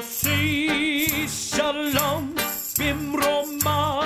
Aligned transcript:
יוסי 0.00 1.26
שלום 1.28 2.34
במרומה 2.78 4.02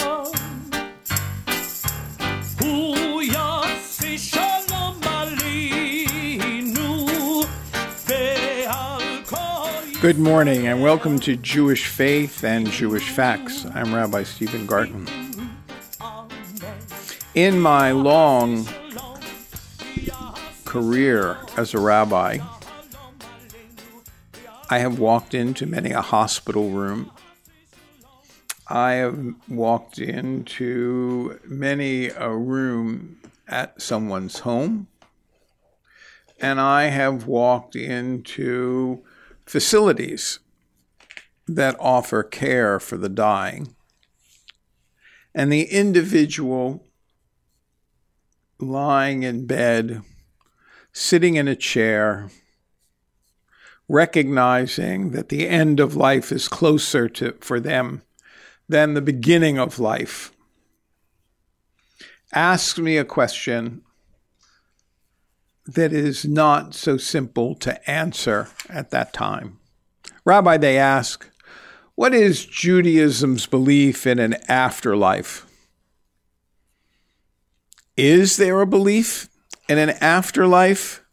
הוא 2.61 3.23
יוסי 3.23 4.18
שלום 4.18 5.00
עלינו 5.05 6.97
ועל 8.09 9.02
כל 9.25 9.36
Good 10.02 10.18
morning 10.18 10.66
and 10.66 10.82
welcome 10.82 11.19
to 11.21 11.37
Jewish 11.37 11.87
Faith 11.87 12.43
and 12.43 12.67
Jewish 12.71 13.09
Facts. 13.11 13.67
I'm 13.75 13.95
Rabbi 13.95 14.25
Stephen 14.25 14.67
Garten. 14.67 15.07
In 17.35 17.61
my 17.61 17.93
long 17.93 18.67
career 20.64 21.37
as 21.57 21.75
a 21.75 21.79
rabbi, 21.79 22.39
I 24.68 24.79
have 24.79 24.97
walked 24.97 25.36
into 25.36 25.68
many 25.68 25.91
a 25.91 26.02
hospital 26.02 26.71
room. 26.71 27.11
I 28.68 28.93
have 28.93 29.36
walked 29.47 30.00
into 30.00 31.39
many 31.46 32.07
a 32.07 32.31
room 32.31 33.20
at 33.47 33.79
someone's 33.79 34.39
home. 34.39 34.87
And 36.39 36.59
I 36.59 36.85
have 36.85 37.27
walked 37.27 37.75
into 37.75 39.03
facilities 39.45 40.39
that 41.47 41.75
offer 41.79 42.23
care 42.23 42.79
for 42.79 42.97
the 42.97 43.09
dying. 43.09 43.75
And 45.35 45.53
the 45.53 45.65
individual 45.65 46.87
lying 48.59 49.21
in 49.21 49.45
bed, 49.45 50.01
sitting 50.91 51.35
in 51.35 51.47
a 51.47 51.55
chair, 51.55 52.31
recognizing 53.88 55.12
that 55.12 55.30
the 55.30 55.48
end 55.48 55.80
of 55.80 55.95
life 55.95 56.31
is 56.31 56.48
closer 56.48 57.07
to, 57.09 57.34
for 57.41 57.59
them 57.59 58.02
than 58.67 58.93
the 58.93 59.01
beginning 59.01 59.59
of 59.59 59.79
life, 59.79 60.32
asks 62.34 62.79
me 62.79 62.98
a 62.98 63.05
question 63.05 63.82
that 65.66 65.94
is 65.94 66.26
not 66.26 66.74
so 66.76 66.98
simple 66.98 67.56
to 67.56 67.90
answer 67.90 68.48
at 68.70 68.92
that 68.92 69.14
time. 69.14 69.59
Rabbi, 70.26 70.58
they 70.58 70.78
ask, 70.78 71.30
what 71.96 72.14
is 72.14 72.46
Judaism's 72.46 73.46
belief 73.46 74.06
in 74.06 74.20
an 74.20 74.36
afterlife? 74.48 75.46
Is 77.96 78.38
there 78.38 78.59
a 78.62 78.68
belief 78.68 79.30
in 79.70 79.78
an 79.78 79.92
afterlife? 80.02 81.04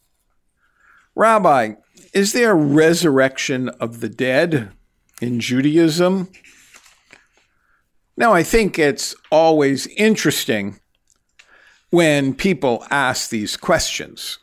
Rabbi, 1.15 1.75
is 2.13 2.33
there 2.33 2.53
a 2.53 2.55
resurrection 2.55 3.69
of 3.69 4.01
the 4.01 4.09
dead 4.09 4.73
in 5.21 5.41
Judaism? 5.41 6.29
Now, 8.17 8.35
I 8.35 8.43
think 8.43 8.79
it's 8.79 9.15
always 9.31 9.87
interesting 9.89 10.79
when 11.91 12.35
people 12.35 12.85
ask 12.91 13.31
these 13.31 13.57
questions. 13.57 14.39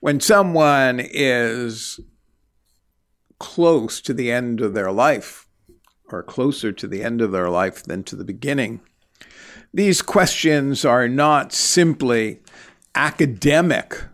When 0.00 0.20
someone 0.20 1.00
is 1.00 1.98
close 3.38 4.00
to 4.02 4.14
the 4.14 4.30
end 4.30 4.60
of 4.60 4.74
their 4.74 4.92
life, 4.92 5.48
or 6.12 6.22
closer 6.22 6.70
to 6.70 6.86
the 6.86 7.02
end 7.02 7.20
of 7.20 7.32
their 7.32 7.50
life 7.50 7.82
than 7.82 8.04
to 8.04 8.14
the 8.14 8.24
beginning, 8.24 8.80
these 9.72 10.02
questions 10.02 10.84
are 10.84 11.08
not 11.08 11.52
simply 11.52 12.40
academic 12.94 14.04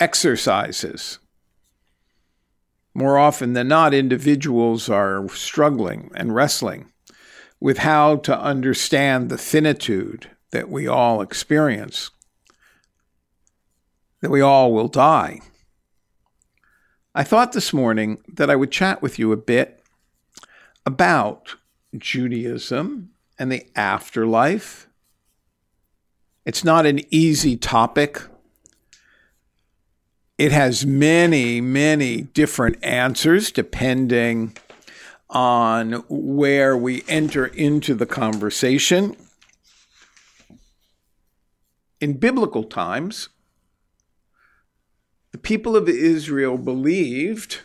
exercises. 0.00 1.18
More 2.96 3.18
often 3.18 3.52
than 3.52 3.68
not, 3.68 3.92
individuals 3.92 4.88
are 4.88 5.28
struggling 5.28 6.10
and 6.14 6.34
wrestling 6.34 6.92
with 7.60 7.76
how 7.76 8.16
to 8.16 8.40
understand 8.40 9.28
the 9.28 9.36
finitude 9.36 10.30
that 10.50 10.70
we 10.70 10.88
all 10.88 11.20
experience, 11.20 12.10
that 14.22 14.30
we 14.30 14.40
all 14.40 14.72
will 14.72 14.88
die. 14.88 15.40
I 17.14 17.22
thought 17.22 17.52
this 17.52 17.70
morning 17.70 18.16
that 18.32 18.48
I 18.48 18.56
would 18.56 18.72
chat 18.72 19.02
with 19.02 19.18
you 19.18 19.30
a 19.30 19.36
bit 19.36 19.82
about 20.86 21.56
Judaism 21.98 23.10
and 23.38 23.52
the 23.52 23.66
afterlife. 23.76 24.88
It's 26.46 26.64
not 26.64 26.86
an 26.86 27.00
easy 27.10 27.58
topic. 27.58 28.22
It 30.38 30.52
has 30.52 30.84
many, 30.84 31.62
many 31.62 32.20
different 32.20 32.84
answers 32.84 33.50
depending 33.50 34.54
on 35.30 36.04
where 36.08 36.76
we 36.76 37.04
enter 37.08 37.46
into 37.46 37.94
the 37.94 38.04
conversation. 38.04 39.16
In 42.02 42.18
biblical 42.18 42.64
times, 42.64 43.30
the 45.32 45.38
people 45.38 45.74
of 45.74 45.88
Israel 45.88 46.58
believed 46.58 47.60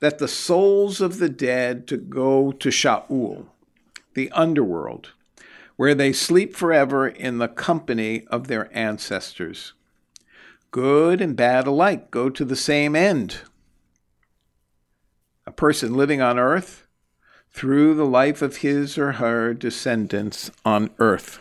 that 0.00 0.18
the 0.18 0.28
souls 0.28 1.00
of 1.00 1.18
the 1.18 1.28
dead 1.28 1.86
to 1.86 1.96
go 1.96 2.50
to 2.50 2.70
Sheol, 2.72 3.46
the 4.14 4.30
underworld, 4.32 5.12
where 5.76 5.94
they 5.94 6.12
sleep 6.12 6.56
forever 6.56 7.06
in 7.06 7.38
the 7.38 7.48
company 7.48 8.24
of 8.26 8.48
their 8.48 8.68
ancestors. 8.76 9.74
Good 10.74 11.20
and 11.20 11.36
bad 11.36 11.68
alike 11.68 12.10
go 12.10 12.28
to 12.28 12.44
the 12.44 12.56
same 12.56 12.96
end. 12.96 13.42
A 15.46 15.52
person 15.52 15.94
living 15.94 16.20
on 16.20 16.36
earth 16.36 16.88
through 17.52 17.94
the 17.94 18.04
life 18.04 18.42
of 18.42 18.56
his 18.56 18.98
or 18.98 19.12
her 19.12 19.54
descendants 19.54 20.50
on 20.64 20.90
earth. 20.98 21.38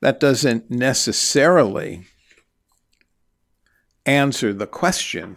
That 0.00 0.18
doesn't 0.18 0.70
necessarily 0.70 2.06
answer 4.06 4.54
the 4.54 4.66
question 4.66 5.36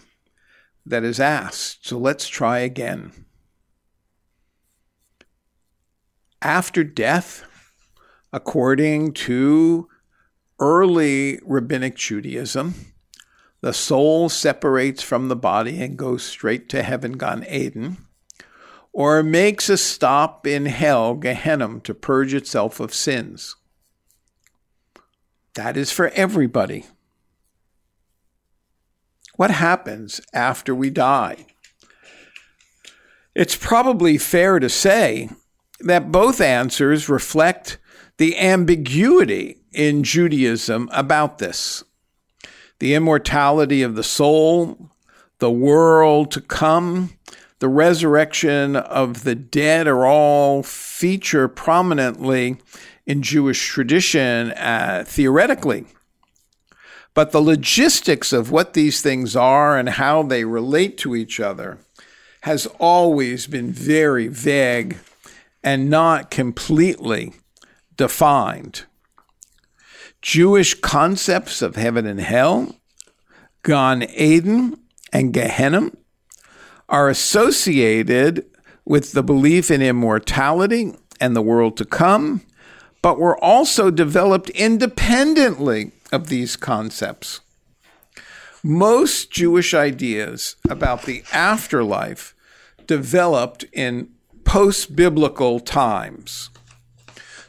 that 0.86 1.04
is 1.04 1.20
asked. 1.20 1.86
So 1.86 1.98
let's 1.98 2.30
try 2.30 2.60
again. 2.60 3.26
After 6.42 6.86
death, 6.86 7.44
according 8.32 9.12
to 9.26 9.90
early 10.64 11.40
rabbinic 11.44 11.96
Judaism, 11.96 12.74
the 13.60 13.74
soul 13.74 14.30
separates 14.30 15.04
from 15.04 15.28
the 15.28 15.36
body 15.36 15.82
and 15.82 15.98
goes 15.98 16.24
straight 16.24 16.70
to 16.70 16.84
heaven, 16.84 17.18
Gan 17.18 17.46
Eden, 17.50 17.98
or 18.94 19.22
makes 19.24 19.68
a 19.68 19.78
stop 19.78 20.48
in 20.48 20.68
hell, 20.68 21.16
Gehenna, 21.16 21.82
to 21.82 21.94
purge 21.94 22.34
itself 22.34 22.80
of 22.80 22.94
sins. 22.94 23.58
That 25.56 25.76
is 25.76 25.92
for 25.92 26.08
everybody. 26.10 26.86
What 29.36 29.52
happens 29.52 30.22
after 30.34 30.74
we 30.74 30.90
die? 30.90 31.48
It's 33.36 33.58
probably 33.58 34.18
fair 34.18 34.60
to 34.60 34.70
say 34.70 35.30
that 35.82 36.12
both 36.12 36.40
answers 36.40 37.10
reflect 37.10 37.80
the 38.18 38.38
ambiguity 38.38 39.58
in 39.72 40.04
Judaism 40.04 40.90
about 40.92 41.40
this. 41.40 41.84
The 42.80 42.94
immortality 42.94 43.82
of 43.82 43.96
the 43.96 44.04
soul, 44.04 44.92
the 45.40 45.52
world 45.52 46.32
to 46.32 46.42
come, 46.42 47.18
the 47.60 47.70
resurrection 47.70 48.76
of 48.76 49.24
the 49.24 49.36
dead 49.36 49.88
are 49.88 50.06
all 50.06 50.64
feature 50.64 51.48
prominently 51.48 52.58
in 53.06 53.22
Jewish 53.22 53.68
tradition 53.68 54.52
uh, 54.52 55.04
theoretically. 55.08 55.86
But 57.14 57.32
the 57.32 57.42
logistics 57.42 58.34
of 58.34 58.52
what 58.52 58.74
these 58.74 59.02
things 59.02 59.36
are 59.36 59.78
and 59.78 59.88
how 59.88 60.24
they 60.24 60.46
relate 60.46 60.98
to 61.00 61.16
each 61.16 61.40
other 61.40 61.80
has 62.42 62.66
always 62.80 63.48
been 63.48 63.72
very 63.72 64.28
vague 64.28 64.98
and 65.64 65.90
not 65.90 66.30
completely 66.32 67.34
defined. 67.96 68.86
Jewish 70.22 70.80
concepts 70.80 71.62
of 71.62 71.76
heaven 71.76 72.06
and 72.06 72.20
hell, 72.20 72.78
Gan 73.64 74.04
Eden, 74.04 74.78
and 75.12 75.34
Gehenna 75.34 75.92
are 76.90 77.10
associated 77.10 78.46
with 78.86 79.14
the 79.14 79.24
belief 79.24 79.72
in 79.72 79.82
immortality 79.82 80.94
and 81.20 81.36
the 81.36 81.42
world 81.42 81.78
to 81.78 81.86
come, 81.86 82.42
but 83.02 83.20
were 83.20 83.38
also 83.44 83.92
developed 83.92 84.50
independently 84.52 85.92
of 86.12 86.28
these 86.28 86.56
concepts. 86.56 87.42
Most 88.64 89.32
Jewish 89.32 89.74
ideas 89.74 90.56
about 90.70 91.04
the 91.04 91.24
afterlife 91.34 92.34
developed 92.88 93.66
in 93.74 94.10
post 94.46 94.96
biblical 94.96 95.60
times. 95.60 96.50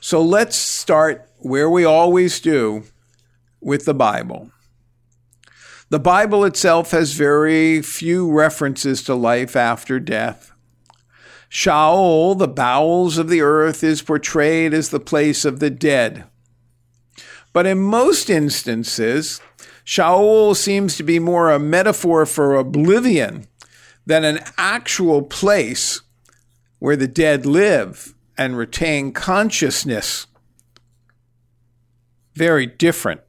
So 0.05 0.21
let's 0.21 0.55
start 0.55 1.31
where 1.39 1.71
we 1.71 1.87
always 1.87 2.39
do 2.39 2.85
with 3.63 3.87
the 3.87 3.95
Bible. 3.95 4.51
The 5.89 5.99
Bible 5.99 6.45
itself 6.45 6.91
has 6.91 7.15
very 7.15 7.81
few 7.81 8.31
references 8.31 9.03
to 9.05 9.15
life 9.15 9.57
after 9.57 9.99
death. 9.99 10.53
Sheol, 11.49 12.35
the 12.35 12.47
bowels 12.47 13.17
of 13.17 13.31
the 13.31 13.41
earth, 13.41 13.83
is 13.83 14.03
portrayed 14.03 14.75
as 14.75 14.91
the 14.91 15.01
place 15.01 15.47
of 15.47 15.59
the 15.59 15.71
dead. 15.71 16.25
But 17.55 17.65
in 17.65 17.81
most 17.81 18.29
instances, 18.29 19.41
Sheol 19.85 20.55
seems 20.55 20.99
to 20.99 21.03
be 21.03 21.19
more 21.19 21.51
a 21.51 21.59
metaphor 21.59 22.27
for 22.27 22.57
oblivion 22.57 23.47
than 24.05 24.23
an 24.23 24.41
actual 24.59 25.23
place 25.23 26.03
where 26.79 26.95
the 26.95 27.09
dead 27.09 27.47
live 27.47 28.14
and 28.37 28.57
retain 28.57 29.13
consciousness. 29.13 30.27
Very 32.35 32.67
different 32.67 33.21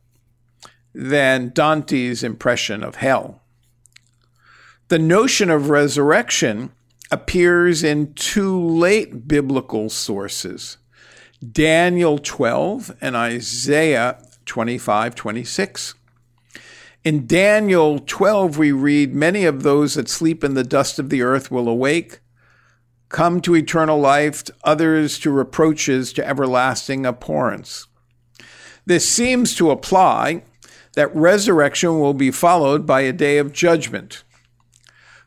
than 0.93 1.51
Dante's 1.53 2.23
impression 2.23 2.83
of 2.83 2.95
hell. 2.95 3.41
The 4.87 4.99
notion 4.99 5.49
of 5.49 5.69
resurrection 5.69 6.71
appears 7.11 7.83
in 7.83 8.13
two 8.13 8.59
late 8.59 9.27
biblical 9.27 9.89
sources 9.89 10.77
Daniel 11.51 12.17
12 12.17 12.95
and 13.01 13.15
Isaiah 13.15 14.23
25 14.45 15.15
26. 15.15 15.95
In 17.03 17.27
Daniel 17.27 17.99
12, 17.99 18.57
we 18.57 18.71
read, 18.71 19.13
Many 19.13 19.45
of 19.45 19.61
those 19.61 19.93
that 19.93 20.09
sleep 20.09 20.43
in 20.43 20.55
the 20.55 20.63
dust 20.63 20.97
of 20.97 21.09
the 21.11 21.21
earth 21.21 21.51
will 21.51 21.67
awake, 21.67 22.19
come 23.15 23.39
to 23.39 23.55
eternal 23.55 23.97
life, 23.97 24.43
others 24.65 25.17
to 25.17 25.31
reproaches, 25.31 26.11
to 26.11 26.27
everlasting 26.27 27.05
abhorrence. 27.05 27.87
This 28.85 29.07
seems 29.07 29.55
to 29.55 29.71
apply 29.71 30.43
that 30.95 31.15
resurrection 31.15 31.97
will 32.01 32.13
be 32.13 32.29
followed 32.29 32.85
by 32.85 33.01
a 33.01 33.13
day 33.13 33.37
of 33.37 33.53
judgment. 33.53 34.25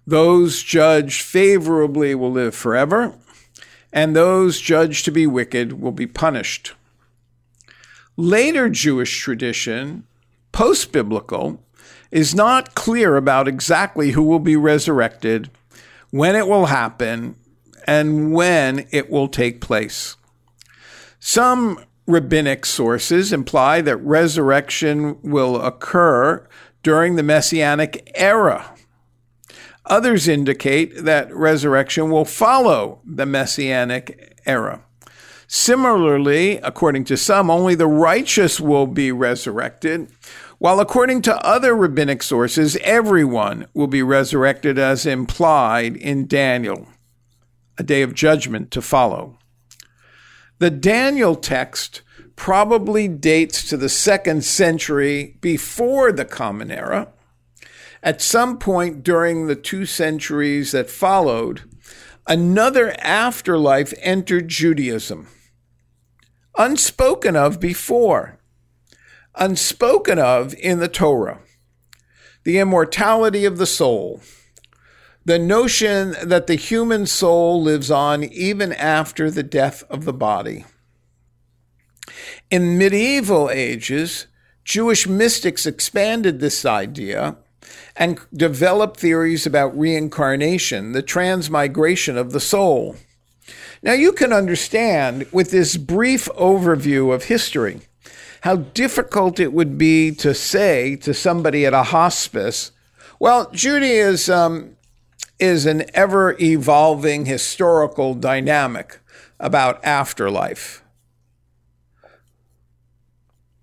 Those 0.07 0.63
judged 0.63 1.23
favorably 1.23 2.15
will 2.15 2.31
live 2.31 2.55
forever, 2.55 3.15
and 3.91 4.15
those 4.15 4.61
judged 4.61 5.07
to 5.07 5.11
be 5.11 5.27
wicked 5.27 5.81
will 5.81 5.93
be 5.93 6.07
punished. 6.07 6.75
Later 8.19 8.69
Jewish 8.69 9.19
tradition, 9.19 10.05
post 10.53 10.93
biblical, 10.93 11.65
is 12.11 12.35
not 12.35 12.75
clear 12.75 13.17
about 13.17 13.49
exactly 13.49 14.11
who 14.11 14.25
will 14.25 14.41
be 14.41 14.57
resurrected, 14.57 15.51
when 16.11 16.37
it 16.37 16.47
will 16.47 16.67
happen, 16.67 17.35
and 17.89 18.33
when 18.33 18.87
it 18.93 19.11
will 19.11 19.27
take 19.27 19.61
place. 19.61 20.17
Some 21.19 21.85
rabbinic 22.07 22.65
sources 22.65 23.33
imply 23.33 23.81
that 23.81 23.97
resurrection 23.97 25.21
will 25.23 25.61
occur 25.61 26.47
during 26.85 27.17
the 27.17 27.25
Messianic 27.25 28.09
era 28.15 28.79
Others 29.89 30.29
indicate 30.29 31.05
that 31.05 31.35
resurrection 31.35 32.11
will 32.11 32.27
follow 32.27 33.01
the 33.07 33.25
messianic 33.25 34.37
era. 34.45 34.85
Similarly, 35.47 36.59
according 36.59 37.05
to 37.05 37.17
some, 37.17 37.51
only 37.51 37.75
the 37.75 37.87
righteous 37.87 38.61
will 38.61 38.87
be 38.87 39.11
resurrected, 39.11 40.11
while 40.59 40.79
according 40.79 41.23
to 41.23 41.37
other 41.47 41.75
rabbinic 41.75 42.23
sources, 42.23 42.77
everyone 42.83 43.67
will 43.73 43.87
be 43.87 44.03
resurrected 44.03 44.79
as 44.79 45.07
implied 45.07 45.97
in 45.97 46.27
Daniel, 46.27 46.87
a 47.79 47.83
day 47.83 48.03
of 48.03 48.15
judgment 48.15 48.71
to 48.73 48.83
follow. 48.83 49.39
The 50.59 50.71
Daniel 50.71 51.37
text 51.37 52.03
probably 52.37 53.09
dates 53.09 53.69
to 53.69 53.77
the 53.77 53.89
second 53.89 54.45
century 54.45 55.39
before 55.41 56.13
the 56.13 56.25
Common 56.25 56.71
Era 56.71 57.09
at 58.03 58.23
some 58.23 58.59
point 58.59 59.03
during 59.03 59.47
the 59.47 59.57
two 59.57 59.87
centuries 59.87 60.73
that 60.73 60.91
followed, 60.91 61.63
another 62.27 62.95
afterlife 62.99 63.93
entered 63.99 64.49
Judaism, 64.49 65.29
unspoken 66.57 67.37
of 67.37 67.59
before, 67.59 68.39
unspoken 69.35 70.19
of 70.19 70.55
in 70.55 70.79
the 70.79 70.89
Torah. 70.89 71.41
The 72.45 72.59
immortality 72.59 73.45
of 73.45 73.59
the 73.59 73.67
soul, 73.67 74.23
the 75.29 75.39
notion 75.39 76.17
that 76.23 76.47
the 76.47 76.55
human 76.55 77.05
soul 77.05 77.63
lives 77.63 77.91
on 77.91 78.25
even 78.25 78.73
after 78.73 79.31
the 79.31 79.43
death 79.43 79.85
of 79.91 80.07
the 80.07 80.13
body. 80.15 80.65
In 82.51 82.79
medieval 82.79 83.51
ages, 83.51 84.27
Jewish 84.65 85.07
mystics 85.07 85.67
expanded 85.67 86.41
this 86.41 86.65
idea 86.65 87.37
and 87.95 88.19
developed 88.33 88.99
theories 88.99 89.45
about 89.45 89.79
reincarnation, 89.79 90.93
the 90.93 91.03
transmigration 91.03 92.17
of 92.17 92.33
the 92.33 92.41
soul. 92.41 92.97
Now, 93.83 93.93
you 93.93 94.13
can 94.13 94.33
understand 94.33 95.27
with 95.31 95.51
this 95.51 95.77
brief 95.77 96.25
overview 96.39 97.13
of 97.15 97.25
history 97.25 97.83
how 98.41 98.57
difficult 98.57 99.39
it 99.39 99.53
would 99.53 99.77
be 99.77 100.11
to 100.13 100.33
say 100.33 100.97
to 100.97 101.13
somebody 101.13 101.67
at 101.67 101.75
a 101.75 101.83
hospice, 101.83 102.73
well, 103.21 103.51
Judaism 103.51 104.77
is 105.39 105.67
an 105.67 105.85
ever 105.95 106.37
evolving 106.41 107.27
historical 107.27 108.15
dynamic 108.15 108.99
about 109.39 109.85
afterlife. 109.85 110.83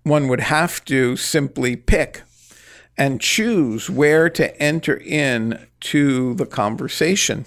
One 0.02 0.28
would 0.28 0.40
have 0.40 0.84
to 0.86 1.16
simply 1.16 1.76
pick 1.76 2.22
and 2.96 3.20
choose 3.20 3.90
where 3.90 4.30
to 4.30 4.56
enter 4.62 4.96
in 4.96 5.66
to 5.80 6.34
the 6.34 6.46
conversation. 6.46 7.44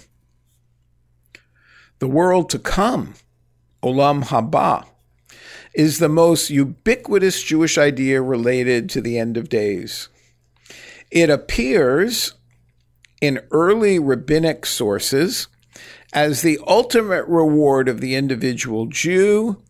The 1.98 2.06
world 2.06 2.48
to 2.50 2.58
come, 2.58 3.14
Olam 3.82 4.24
Haba, 4.24 4.86
is 5.74 5.98
the 5.98 6.08
most 6.08 6.50
ubiquitous 6.50 7.42
Jewish 7.42 7.78
idea 7.78 8.22
related 8.22 8.88
to 8.90 9.00
the 9.00 9.18
end 9.18 9.36
of 9.36 9.48
days. 9.48 10.08
It 11.10 11.30
appears 11.30 12.34
in 13.20 13.40
early 13.50 13.98
rabbinic 13.98 14.66
sources 14.66 15.48
as 16.12 16.42
the 16.42 16.58
ultimate 16.66 17.26
reward 17.26 17.88
of 17.88 18.00
the 18.00 18.14
individual 18.14 18.86
Jew 18.86 19.62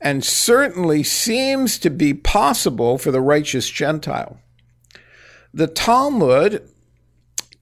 and 0.00 0.24
certainly 0.24 1.02
seems 1.02 1.78
to 1.78 1.90
be 1.90 2.14
possible 2.14 2.98
for 2.98 3.10
the 3.10 3.20
righteous 3.20 3.68
Gentile. 3.68 4.40
The 5.52 5.66
Talmud 5.66 6.68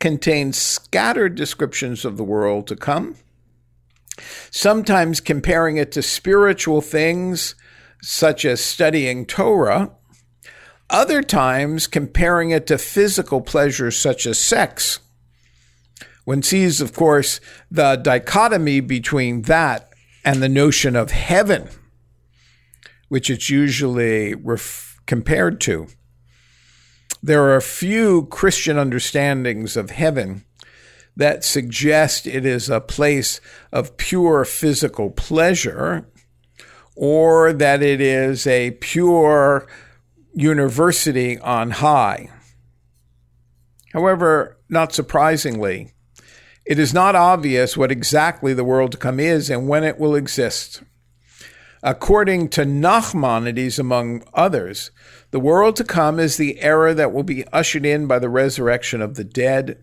contains 0.01 0.59
scattered 0.59 1.35
descriptions 1.35 2.05
of 2.05 2.17
the 2.17 2.25
world 2.25 2.67
to 2.67 2.77
come, 2.77 3.17
sometimes 4.51 5.21
comparing 5.21 5.77
it 5.77 5.93
to 5.93 6.03
spiritual 6.03 6.81
things 6.81 7.55
such 8.03 8.45
as 8.45 8.61
studying 8.61 9.25
Torah, 9.25 9.93
other 10.91 11.23
times 11.23 11.87
comparing 11.87 12.51
it 12.51 12.67
to 12.67 12.79
physical 12.79 13.41
pleasures 13.41 13.99
such 13.99 14.27
as 14.27 14.39
sex. 14.39 15.01
One 16.27 16.43
sees, 16.43 16.81
of 16.81 16.93
course, 16.93 17.41
the 17.71 17.95
dichotomy 17.95 18.81
between 18.81 19.43
that 19.43 19.93
and 20.25 20.43
the 20.43 20.49
notion 20.49 20.97
of 20.97 21.13
heaven, 21.13 21.69
which 23.07 23.31
it's 23.31 23.49
usually 23.49 24.35
ref- 24.35 25.01
compared 25.07 25.61
to. 25.61 25.87
There 27.23 27.45
are 27.45 27.55
a 27.55 27.63
few 27.63 28.27
Christian 28.27 28.77
understandings 28.77 29.77
of 29.77 29.91
heaven 29.91 30.45
that 31.15 31.45
suggest 31.45 32.27
it 32.27 32.45
is 32.45 32.69
a 32.69 32.81
place 32.81 33.41
of 33.71 33.97
pure 33.97 34.45
physical 34.45 35.11
pleasure 35.11 36.09
or 36.97 37.53
that 37.53 37.85
it 37.85 38.01
is 38.01 38.49
a 38.49 38.73
pure 38.73 39.69
university 40.35 41.39
on 41.39 41.71
high. 41.71 42.31
However, 43.93 44.59
not 44.69 44.93
surprisingly, 44.93 45.93
it 46.67 46.79
is 46.81 46.93
not 46.93 47.15
obvious 47.15 47.77
what 47.77 47.93
exactly 47.93 48.53
the 48.53 48.65
world 48.65 48.93
to 48.93 48.99
come 48.99 49.21
is 49.21 49.49
and 49.49 49.69
when 49.69 49.85
it 49.85 49.99
will 49.99 50.17
exist. 50.17 50.83
According 51.83 52.49
to 52.51 52.63
Nachmanides, 52.63 53.79
among 53.79 54.25
others, 54.35 54.91
the 55.31 55.39
world 55.39 55.77
to 55.77 55.85
come 55.85 56.19
is 56.19 56.37
the 56.37 56.61
era 56.61 56.93
that 56.95 57.13
will 57.13 57.23
be 57.23 57.47
ushered 57.49 57.87
in 57.87 58.09
by 58.09 58.19
the 58.19 58.29
resurrection 58.29 59.01
of 59.01 59.15
the 59.15 59.23
dead, 59.23 59.79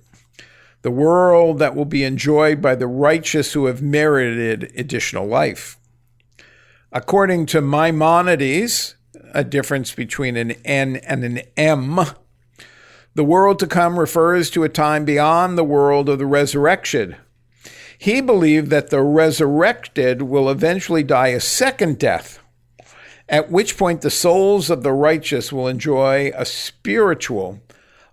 the 0.81 0.91
world 0.91 1.59
that 1.59 1.75
will 1.75 1.85
be 1.85 2.03
enjoyed 2.03 2.61
by 2.61 2.75
the 2.75 2.87
righteous 2.87 3.53
who 3.53 3.67
have 3.67 3.81
merited 3.81 4.73
additional 4.75 5.25
life. 5.25 5.77
According 6.91 7.45
to 7.47 7.61
Maimonides, 7.61 8.95
a 9.33 9.45
difference 9.45 9.95
between 9.95 10.35
an 10.35 10.51
N 10.65 10.97
and 10.97 11.23
an 11.23 11.41
M, 11.55 12.01
the 13.15 13.23
world 13.23 13.59
to 13.59 13.67
come 13.67 13.99
refers 13.99 14.49
to 14.51 14.63
a 14.63 14.69
time 14.69 15.05
beyond 15.05 15.57
the 15.57 15.63
world 15.63 16.09
of 16.09 16.19
the 16.19 16.25
resurrection. 16.25 17.15
He 17.97 18.21
believed 18.21 18.69
that 18.69 18.89
the 18.89 19.01
resurrected 19.01 20.23
will 20.23 20.49
eventually 20.49 21.03
die 21.03 21.27
a 21.27 21.39
second 21.39 21.99
death 21.99 22.39
at 23.29 23.49
which 23.49 23.77
point 23.77 24.01
the 24.01 24.09
souls 24.09 24.69
of 24.69 24.83
the 24.83 24.91
righteous 24.91 25.51
will 25.51 25.67
enjoy 25.67 26.31
a 26.35 26.45
spiritual, 26.45 27.61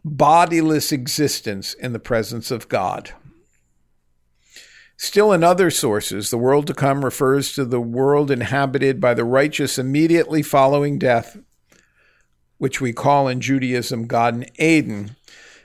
bodiless 0.04 0.92
existence 0.92 1.74
in 1.74 1.92
the 1.92 1.98
presence 1.98 2.50
of 2.50 2.68
God. 2.68 3.12
Still, 4.96 5.32
in 5.32 5.42
other 5.42 5.70
sources, 5.70 6.30
the 6.30 6.38
world 6.38 6.66
to 6.66 6.74
come 6.74 7.04
refers 7.04 7.54
to 7.54 7.64
the 7.64 7.80
world 7.80 8.30
inhabited 8.30 9.00
by 9.00 9.14
the 9.14 9.24
righteous 9.24 9.78
immediately 9.78 10.42
following 10.42 10.98
death, 10.98 11.38
which 12.60 12.78
we 12.78 12.92
call 12.92 13.26
in 13.26 13.40
Judaism 13.40 14.06
Gan 14.06 14.44
Eden, 14.58 15.16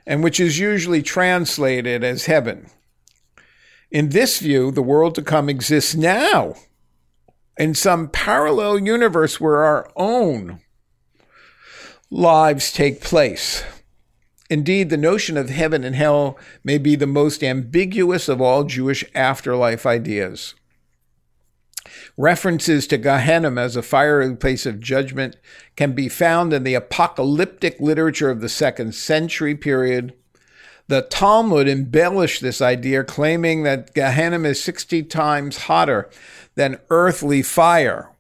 and 0.08 0.24
which 0.24 0.40
is 0.40 0.60
usually 0.60 1.04
translated 1.04 2.06
as 2.06 2.26
heaven. 2.26 2.68
In 3.92 4.10
this 4.10 4.40
view, 4.40 4.72
the 4.72 4.82
world 4.82 5.14
to 5.16 5.22
come 5.22 5.50
exists 5.50 5.94
now 5.94 6.56
in 7.58 7.74
some 7.74 8.08
parallel 8.08 8.80
universe 8.80 9.42
where 9.42 9.66
our 9.66 9.92
own 9.98 10.62
lives 12.10 12.72
take 12.72 13.02
place. 13.02 13.66
Indeed, 14.50 14.90
the 14.90 14.96
notion 14.96 15.36
of 15.36 15.50
heaven 15.50 15.84
and 15.84 15.98
hell 15.98 16.40
may 16.64 16.78
be 16.78 16.96
the 16.96 17.06
most 17.06 17.44
ambiguous 17.44 18.30
of 18.30 18.40
all 18.40 18.64
Jewish 18.64 19.04
afterlife 19.14 19.86
ideas. 19.86 20.56
References 22.18 22.88
to 22.88 22.98
Gehenna 22.98 23.60
as 23.62 23.76
a 23.76 23.82
fiery 23.82 24.36
place 24.36 24.66
of 24.66 24.80
judgment 24.80 25.38
can 25.76 25.94
be 25.94 26.10
found 26.10 26.54
in 26.54 26.64
the 26.64 26.74
apocalyptic 26.74 27.80
literature 27.80 28.30
of 28.30 28.42
the 28.42 28.50
second 28.50 28.96
century 28.96 29.56
period. 29.56 30.14
The 30.88 31.02
Talmud 31.02 31.68
embellished 31.68 32.42
this 32.42 32.62
idea, 32.62 33.04
claiming 33.04 33.64
that 33.64 33.94
Gehenna 33.94 34.48
is 34.48 34.64
60 34.64 35.04
times 35.04 35.58
hotter 35.64 36.10
than 36.56 36.80
earthly 36.90 37.42
fire. 37.42 38.12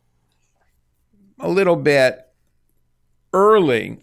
A 1.40 1.50
little 1.50 1.76
bit 1.76 2.28
early 3.34 4.00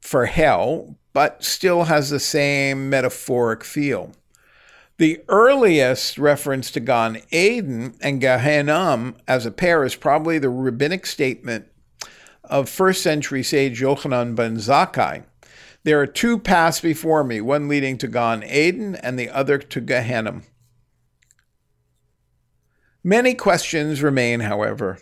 for 0.00 0.26
hell, 0.26 0.96
but 1.12 1.44
still 1.44 1.84
has 1.84 2.10
the 2.10 2.20
same 2.20 2.90
metaphoric 2.90 3.62
feel. 3.62 4.12
The 5.00 5.22
earliest 5.30 6.18
reference 6.18 6.70
to 6.72 6.78
Gan 6.78 7.22
Eden 7.30 7.94
and 8.02 8.20
Gehenna 8.20 9.14
as 9.26 9.46
a 9.46 9.50
pair 9.50 9.82
is 9.82 9.94
probably 9.94 10.38
the 10.38 10.50
rabbinic 10.50 11.06
statement 11.06 11.68
of 12.44 12.68
first 12.68 13.02
century 13.02 13.42
sage 13.42 13.80
Yochanan 13.80 14.34
ben 14.34 14.56
Zakkai. 14.56 15.24
There 15.84 15.98
are 16.02 16.06
two 16.06 16.38
paths 16.38 16.82
before 16.82 17.24
me, 17.24 17.40
one 17.40 17.66
leading 17.66 17.96
to 17.96 18.08
Gan 18.08 18.44
Eden 18.44 18.94
and 18.94 19.18
the 19.18 19.30
other 19.30 19.56
to 19.56 19.80
Gehenna. 19.80 20.42
Many 23.02 23.32
questions 23.32 24.02
remain, 24.02 24.40
however. 24.40 24.98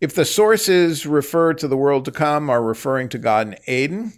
If 0.00 0.14
the 0.14 0.24
sources 0.24 1.06
refer 1.06 1.54
to 1.54 1.66
the 1.66 1.76
world 1.76 2.04
to 2.04 2.12
come 2.12 2.48
are 2.48 2.62
referring 2.62 3.08
to 3.08 3.18
Gan 3.18 3.56
Eden, 3.66 4.12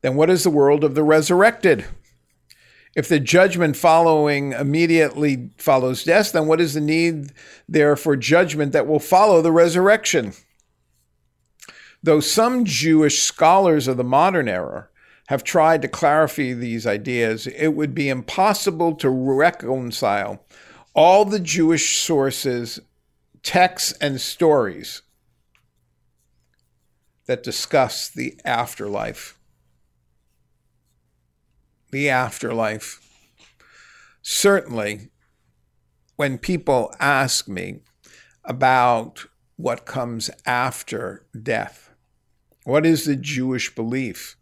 then 0.00 0.16
what 0.16 0.30
is 0.30 0.42
the 0.42 0.50
world 0.50 0.82
of 0.82 0.96
the 0.96 1.04
resurrected? 1.04 1.84
If 2.98 3.06
the 3.06 3.20
judgment 3.20 3.76
following 3.76 4.54
immediately 4.54 5.50
follows 5.56 6.02
death, 6.02 6.32
then 6.32 6.48
what 6.48 6.60
is 6.60 6.74
the 6.74 6.80
need 6.80 7.30
there 7.68 7.94
for 7.94 8.16
judgment 8.16 8.72
that 8.72 8.88
will 8.88 8.98
follow 8.98 9.40
the 9.40 9.52
resurrection? 9.52 10.32
Though 12.02 12.18
some 12.18 12.64
Jewish 12.64 13.22
scholars 13.22 13.86
of 13.86 13.98
the 13.98 14.02
modern 14.02 14.48
era 14.48 14.88
have 15.28 15.44
tried 15.44 15.80
to 15.82 15.88
clarify 15.88 16.54
these 16.54 16.88
ideas, 16.88 17.46
it 17.46 17.68
would 17.68 17.94
be 17.94 18.08
impossible 18.08 18.96
to 18.96 19.08
reconcile 19.08 20.44
all 20.92 21.24
the 21.24 21.38
Jewish 21.38 21.98
sources, 22.00 22.80
texts, 23.44 23.92
and 24.00 24.20
stories 24.20 25.02
that 27.26 27.44
discuss 27.44 28.08
the 28.08 28.40
afterlife. 28.44 29.37
The 31.90 32.10
afterlife. 32.10 33.00
Certainly, 34.20 35.08
when 36.16 36.36
people 36.36 36.94
ask 37.00 37.48
me 37.48 37.80
about 38.44 39.26
what 39.56 39.86
comes 39.86 40.30
after 40.44 41.26
death, 41.40 41.94
what 42.64 42.84
is 42.84 43.04
the 43.04 43.16
Jewish 43.16 43.74
belief 43.74 44.36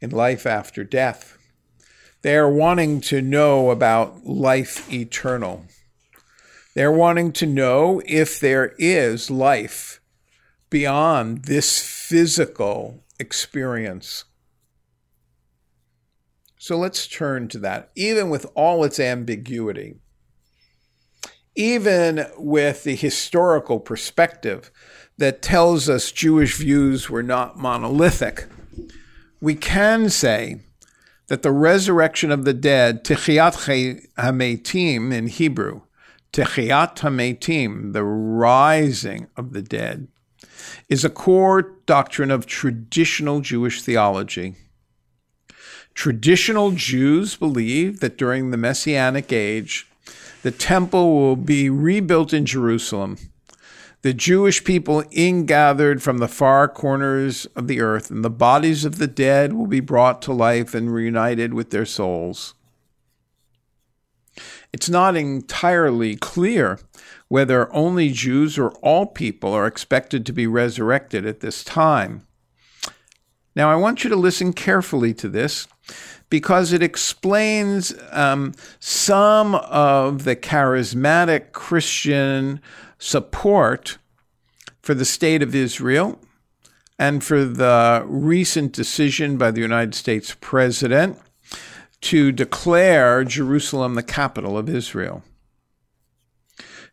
in 0.00 0.10
life 0.10 0.44
after 0.44 0.84
death? 0.84 1.38
They 2.22 2.36
are 2.36 2.52
wanting 2.52 3.00
to 3.02 3.22
know 3.22 3.70
about 3.70 4.26
life 4.26 4.92
eternal. 4.92 5.64
They're 6.74 6.92
wanting 6.92 7.32
to 7.32 7.46
know 7.46 8.02
if 8.06 8.38
there 8.38 8.74
is 8.78 9.30
life 9.30 10.00
beyond 10.70 11.44
this 11.44 11.82
physical 11.82 13.04
experience. 13.18 14.24
So 16.62 16.78
let's 16.78 17.08
turn 17.08 17.48
to 17.48 17.58
that, 17.58 17.90
even 17.96 18.30
with 18.30 18.46
all 18.54 18.84
its 18.84 19.00
ambiguity, 19.00 19.96
even 21.56 22.24
with 22.36 22.84
the 22.84 22.94
historical 22.94 23.80
perspective 23.80 24.70
that 25.18 25.42
tells 25.42 25.88
us 25.88 26.12
Jewish 26.12 26.56
views 26.56 27.10
were 27.10 27.24
not 27.24 27.58
monolithic, 27.58 28.46
we 29.40 29.56
can 29.56 30.08
say 30.08 30.60
that 31.26 31.42
the 31.42 31.50
resurrection 31.50 32.30
of 32.30 32.44
the 32.44 32.54
dead, 32.54 33.02
Techiyat 33.02 34.06
HaMetim 34.16 35.12
in 35.12 35.26
Hebrew, 35.26 35.80
Techiyat 36.32 36.96
HaMetim, 36.98 37.92
the 37.92 38.04
rising 38.04 39.26
of 39.36 39.52
the 39.52 39.62
dead, 39.62 40.06
is 40.88 41.04
a 41.04 41.10
core 41.10 41.74
doctrine 41.86 42.30
of 42.30 42.46
traditional 42.46 43.40
Jewish 43.40 43.82
theology. 43.82 44.54
Traditional 45.94 46.72
Jews 46.72 47.36
believe 47.36 48.00
that 48.00 48.16
during 48.16 48.50
the 48.50 48.56
Messianic 48.56 49.32
age, 49.32 49.86
the 50.42 50.50
temple 50.50 51.14
will 51.14 51.36
be 51.36 51.70
rebuilt 51.70 52.32
in 52.32 52.46
Jerusalem. 52.46 53.18
The 54.02 54.12
Jewish 54.12 54.64
people 54.64 55.04
ingathered 55.12 56.02
from 56.02 56.18
the 56.18 56.26
far 56.26 56.66
corners 56.66 57.46
of 57.54 57.68
the 57.68 57.80
earth, 57.80 58.10
and 58.10 58.24
the 58.24 58.30
bodies 58.30 58.84
of 58.84 58.98
the 58.98 59.06
dead 59.06 59.52
will 59.52 59.68
be 59.68 59.78
brought 59.78 60.20
to 60.22 60.32
life 60.32 60.74
and 60.74 60.92
reunited 60.92 61.54
with 61.54 61.70
their 61.70 61.86
souls. 61.86 62.54
It's 64.72 64.88
not 64.90 65.14
entirely 65.14 66.16
clear 66.16 66.80
whether 67.28 67.72
only 67.72 68.10
Jews 68.10 68.58
or 68.58 68.72
all 68.82 69.06
people 69.06 69.52
are 69.52 69.66
expected 69.66 70.26
to 70.26 70.32
be 70.32 70.46
resurrected 70.46 71.24
at 71.24 71.40
this 71.40 71.62
time. 71.62 72.26
Now, 73.54 73.70
I 73.70 73.76
want 73.76 74.02
you 74.02 74.10
to 74.10 74.16
listen 74.16 74.52
carefully 74.52 75.14
to 75.14 75.28
this 75.28 75.68
because 76.32 76.72
it 76.72 76.82
explains 76.82 77.94
um, 78.10 78.54
some 78.80 79.54
of 79.54 80.24
the 80.24 80.34
charismatic 80.34 81.52
Christian 81.52 82.58
support 82.98 83.98
for 84.80 84.94
the 84.94 85.04
state 85.04 85.42
of 85.42 85.54
Israel 85.54 86.18
and 86.98 87.22
for 87.22 87.44
the 87.44 88.02
recent 88.06 88.72
decision 88.72 89.36
by 89.36 89.50
the 89.50 89.60
United 89.60 89.94
States 89.94 90.34
president 90.40 91.18
to 92.00 92.32
declare 92.32 93.24
Jerusalem 93.24 93.94
the 93.94 94.02
capital 94.02 94.56
of 94.56 94.70
Israel. 94.70 95.22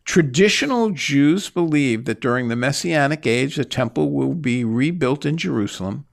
Traditional 0.04 0.90
Jews 0.90 1.48
believe 1.48 2.04
that 2.04 2.20
during 2.20 2.48
the 2.48 2.56
Messianic 2.56 3.26
age, 3.26 3.56
the 3.56 3.64
temple 3.64 4.10
will 4.10 4.34
be 4.34 4.64
rebuilt 4.64 5.24
in 5.24 5.38
Jerusalem. 5.38 6.04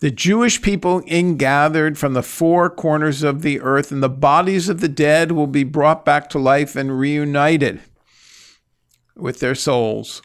The 0.00 0.10
Jewish 0.12 0.62
people 0.62 1.02
ingathered 1.08 1.98
from 1.98 2.14
the 2.14 2.22
four 2.22 2.70
corners 2.70 3.24
of 3.24 3.42
the 3.42 3.60
earth, 3.60 3.90
and 3.90 4.00
the 4.00 4.08
bodies 4.08 4.68
of 4.68 4.80
the 4.80 4.88
dead 4.88 5.32
will 5.32 5.48
be 5.48 5.64
brought 5.64 6.04
back 6.04 6.30
to 6.30 6.38
life 6.38 6.76
and 6.76 6.98
reunited 6.98 7.80
with 9.16 9.40
their 9.40 9.56
souls. 9.56 10.22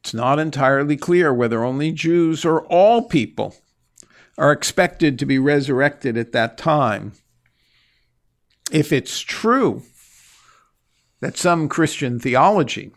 It's 0.00 0.14
not 0.14 0.38
entirely 0.38 0.96
clear 0.96 1.34
whether 1.34 1.62
only 1.62 1.92
Jews 1.92 2.46
or 2.46 2.64
all 2.66 3.02
people 3.02 3.56
are 4.38 4.52
expected 4.52 5.18
to 5.18 5.26
be 5.26 5.38
resurrected 5.38 6.16
at 6.16 6.32
that 6.32 6.56
time. 6.56 7.12
If 8.72 8.90
it's 8.90 9.20
true 9.20 9.82
that 11.20 11.36
some 11.36 11.68
Christian 11.68 12.18
theology 12.20 12.92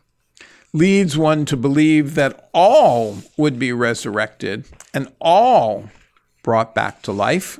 leads 0.73 1.17
one 1.17 1.45
to 1.45 1.57
believe 1.57 2.15
that 2.15 2.49
all 2.53 3.17
would 3.37 3.59
be 3.59 3.73
resurrected 3.73 4.65
and 4.93 5.11
all 5.19 5.89
brought 6.43 6.73
back 6.73 7.01
to 7.01 7.11
life, 7.11 7.59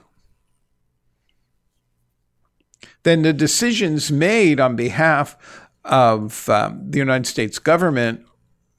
then 3.03 3.21
the 3.21 3.33
decisions 3.33 4.11
made 4.11 4.59
on 4.59 4.75
behalf 4.75 5.37
of 5.83 6.47
um, 6.49 6.89
the 6.89 6.99
United 6.99 7.25
States 7.25 7.59
government 7.59 8.25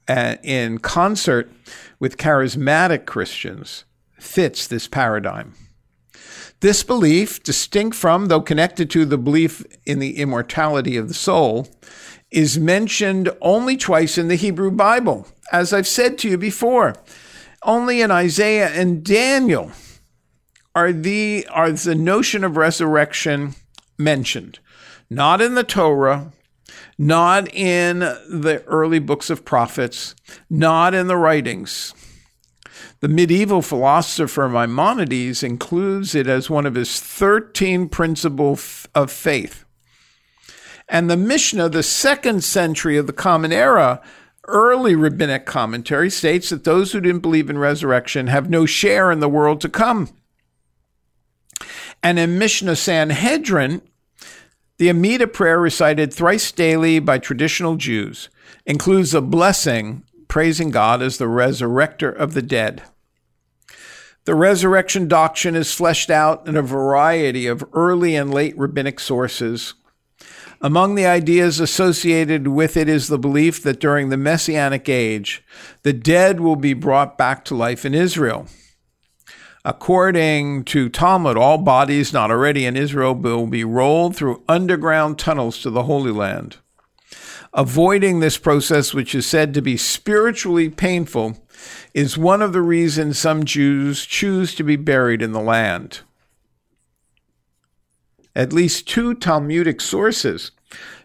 uh, 0.07 0.35
in 0.43 0.77
concert 0.79 1.51
with 1.99 2.17
charismatic 2.17 3.05
Christians 3.05 3.85
fits 4.17 4.67
this 4.67 4.87
paradigm. 4.87 5.53
This 6.61 6.81
belief, 6.81 7.43
distinct 7.43 7.95
from, 7.95 8.27
though 8.27 8.39
connected 8.39 8.89
to, 8.91 9.03
the 9.03 9.17
belief 9.17 9.65
in 9.85 9.99
the 9.99 10.17
immortality 10.17 10.95
of 10.95 11.09
the 11.09 11.13
soul, 11.13 11.67
is 12.33 12.57
mentioned 12.57 13.29
only 13.41 13.77
twice 13.77 14.17
in 14.17 14.27
the 14.27 14.35
Hebrew 14.35 14.71
Bible. 14.71 15.27
As 15.51 15.71
I've 15.71 15.87
said 15.87 16.17
to 16.19 16.29
you 16.29 16.37
before, 16.37 16.95
only 17.61 18.01
in 18.01 18.11
Isaiah 18.11 18.69
and 18.69 19.03
Daniel 19.03 19.71
are 20.75 20.91
the 20.91 21.47
are 21.51 21.71
the 21.71 21.95
notion 21.95 22.43
of 22.43 22.57
resurrection 22.57 23.53
mentioned, 23.97 24.59
not 25.09 25.41
in 25.41 25.53
the 25.53 25.63
Torah, 25.63 26.31
not 26.97 27.53
in 27.53 27.99
the 27.99 28.63
early 28.65 28.99
books 28.99 29.29
of 29.29 29.45
prophets, 29.45 30.15
not 30.49 30.95
in 30.95 31.07
the 31.07 31.17
writings. 31.17 31.93
The 33.01 33.07
medieval 33.09 33.61
philosopher 33.61 34.49
Maimonides 34.49 35.43
includes 35.43 36.15
it 36.15 36.25
as 36.25 36.49
one 36.49 36.65
of 36.65 36.75
his 36.75 36.99
13 36.99 37.89
principles 37.89 38.87
of 38.95 39.11
faith. 39.11 39.62
And 40.93 41.09
the 41.09 41.17
Mishnah, 41.17 41.69
the 41.69 41.81
second 41.81 42.43
century 42.43 42.97
of 42.97 43.07
the 43.07 43.13
Common 43.13 43.51
Era, 43.51 43.99
early 44.47 44.93
rabbinic 44.93 45.43
commentary 45.43 46.11
states 46.11 46.51
that 46.51 46.65
those 46.65 46.91
who 46.91 47.01
didn't 47.01 47.23
believe 47.23 47.49
in 47.49 47.57
resurrection 47.57 48.27
have 48.27 48.47
no 48.47 48.67
share 48.67 49.11
in 49.11 49.19
the 49.19 49.27
world 49.27 49.59
to 49.61 49.69
come. 49.69 50.09
And 52.03 52.19
in 52.19 52.37
Mishnah 52.37 52.75
Sanhedrin, 52.75 53.81
the 54.77 54.91
Amida 54.91 55.25
prayer 55.25 55.59
recited 55.59 56.13
thrice 56.13 56.51
daily 56.51 56.99
by 56.99 57.17
traditional 57.17 57.75
Jews 57.75 58.29
includes 58.65 59.15
a 59.15 59.21
blessing 59.21 60.03
praising 60.27 60.69
God 60.69 61.01
as 61.01 61.17
the 61.17 61.25
resurrector 61.25 62.15
of 62.15 62.35
the 62.35 62.41
dead. 62.43 62.83
The 64.25 64.35
resurrection 64.35 65.07
doctrine 65.07 65.55
is 65.55 65.73
fleshed 65.73 66.11
out 66.11 66.47
in 66.47 66.55
a 66.55 66.61
variety 66.61 67.47
of 67.47 67.65
early 67.73 68.15
and 68.15 68.31
late 68.31 68.55
rabbinic 68.57 68.99
sources. 68.99 69.73
Among 70.65 70.95
the 70.95 71.05
ideas 71.05 71.59
associated 71.59 72.47
with 72.47 72.77
it 72.77 72.87
is 72.87 73.09
the 73.09 73.19
belief 73.19 73.61
that 73.63 73.81
during 73.81 74.07
the 74.07 74.15
Messianic 74.15 74.87
age, 74.87 75.43
the 75.81 75.91
dead 75.91 76.39
will 76.39 76.55
be 76.55 76.73
brought 76.73 77.17
back 77.17 77.43
to 77.45 77.55
life 77.55 77.83
in 77.83 77.93
Israel. 77.93 78.47
According 79.65 80.63
to 80.65 80.87
Talmud, 80.87 81.35
all 81.35 81.57
bodies 81.57 82.13
not 82.13 82.31
already 82.31 82.65
in 82.65 82.77
Israel 82.77 83.13
will 83.13 83.45
be 83.45 83.65
rolled 83.65 84.15
through 84.15 84.41
underground 84.47 85.19
tunnels 85.19 85.61
to 85.63 85.69
the 85.69 85.83
Holy 85.83 86.11
Land. 86.11 86.57
Avoiding 87.53 88.21
this 88.21 88.37
process, 88.37 88.93
which 88.93 89.13
is 89.13 89.27
said 89.27 89.53
to 89.53 89.61
be 89.61 89.75
spiritually 89.75 90.69
painful, 90.69 91.37
is 91.93 92.17
one 92.17 92.41
of 92.41 92.53
the 92.53 92.61
reasons 92.61 93.19
some 93.19 93.43
Jews 93.43 94.05
choose 94.05 94.55
to 94.55 94.63
be 94.63 94.77
buried 94.77 95.21
in 95.21 95.33
the 95.33 95.41
land. 95.41 95.99
At 98.35 98.53
least 98.53 98.87
two 98.87 99.13
Talmudic 99.13 99.81
sources 99.81 100.51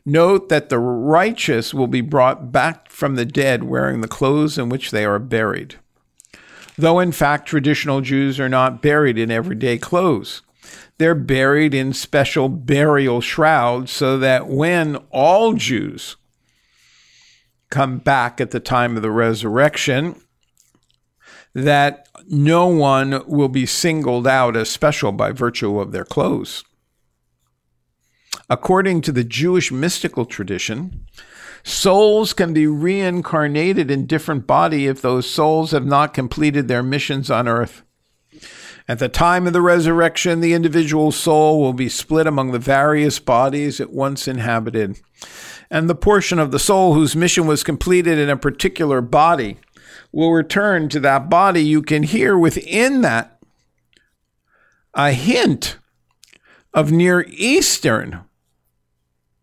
note 0.04 0.48
that 0.48 0.70
the 0.70 0.78
righteous 0.78 1.74
will 1.74 1.86
be 1.86 2.00
brought 2.00 2.50
back 2.50 2.90
from 2.90 3.16
the 3.16 3.26
dead 3.26 3.64
wearing 3.64 4.00
the 4.00 4.08
clothes 4.08 4.56
in 4.56 4.68
which 4.68 4.90
they 4.90 5.04
are 5.04 5.18
buried 5.18 5.76
though 6.78 7.00
in 7.00 7.12
fact 7.12 7.46
traditional 7.46 8.00
Jews 8.00 8.38
are 8.40 8.48
not 8.48 8.80
buried 8.80 9.18
in 9.18 9.30
everyday 9.30 9.76
clothes. 9.76 10.42
They're 10.96 11.14
buried 11.14 11.74
in 11.74 11.92
special 11.92 12.48
burial 12.48 13.20
shrouds 13.20 13.90
so 13.90 14.18
that 14.18 14.46
when 14.46 14.96
all 15.10 15.54
Jews 15.54 16.16
come 17.68 17.98
back 17.98 18.40
at 18.40 18.52
the 18.52 18.60
time 18.60 18.96
of 18.96 19.02
the 19.02 19.10
resurrection, 19.10 20.20
that 21.52 22.08
no 22.28 22.66
one 22.66 23.22
will 23.26 23.48
be 23.48 23.66
singled 23.66 24.26
out 24.26 24.56
as 24.56 24.70
special 24.70 25.12
by 25.12 25.32
virtue 25.32 25.80
of 25.80 25.92
their 25.92 26.04
clothes. 26.04 26.64
According 28.50 29.02
to 29.02 29.12
the 29.12 29.24
Jewish 29.24 29.70
mystical 29.70 30.24
tradition, 30.24 31.06
Souls 31.68 32.32
can 32.32 32.52
be 32.52 32.66
reincarnated 32.66 33.90
in 33.90 34.06
different 34.06 34.46
body 34.46 34.86
if 34.86 35.02
those 35.02 35.28
souls 35.28 35.72
have 35.72 35.84
not 35.84 36.14
completed 36.14 36.68
their 36.68 36.82
missions 36.82 37.30
on 37.30 37.48
earth. 37.48 37.82
At 38.88 39.00
the 39.00 39.08
time 39.08 39.46
of 39.46 39.52
the 39.52 39.60
resurrection, 39.60 40.40
the 40.40 40.54
individual 40.54 41.12
soul 41.12 41.60
will 41.60 41.74
be 41.74 41.90
split 41.90 42.26
among 42.26 42.52
the 42.52 42.58
various 42.58 43.18
bodies 43.18 43.80
it 43.80 43.90
once 43.90 44.26
inhabited. 44.26 44.98
And 45.70 45.90
the 45.90 45.94
portion 45.94 46.38
of 46.38 46.52
the 46.52 46.58
soul 46.58 46.94
whose 46.94 47.14
mission 47.14 47.46
was 47.46 47.62
completed 47.62 48.18
in 48.18 48.30
a 48.30 48.36
particular 48.36 49.02
body 49.02 49.58
will 50.10 50.32
return 50.32 50.88
to 50.88 51.00
that 51.00 51.28
body. 51.28 51.62
You 51.62 51.82
can 51.82 52.02
hear 52.02 52.38
within 52.38 53.02
that 53.02 53.38
a 54.94 55.12
hint 55.12 55.76
of 56.72 56.90
Near 56.90 57.26
Eastern 57.28 58.24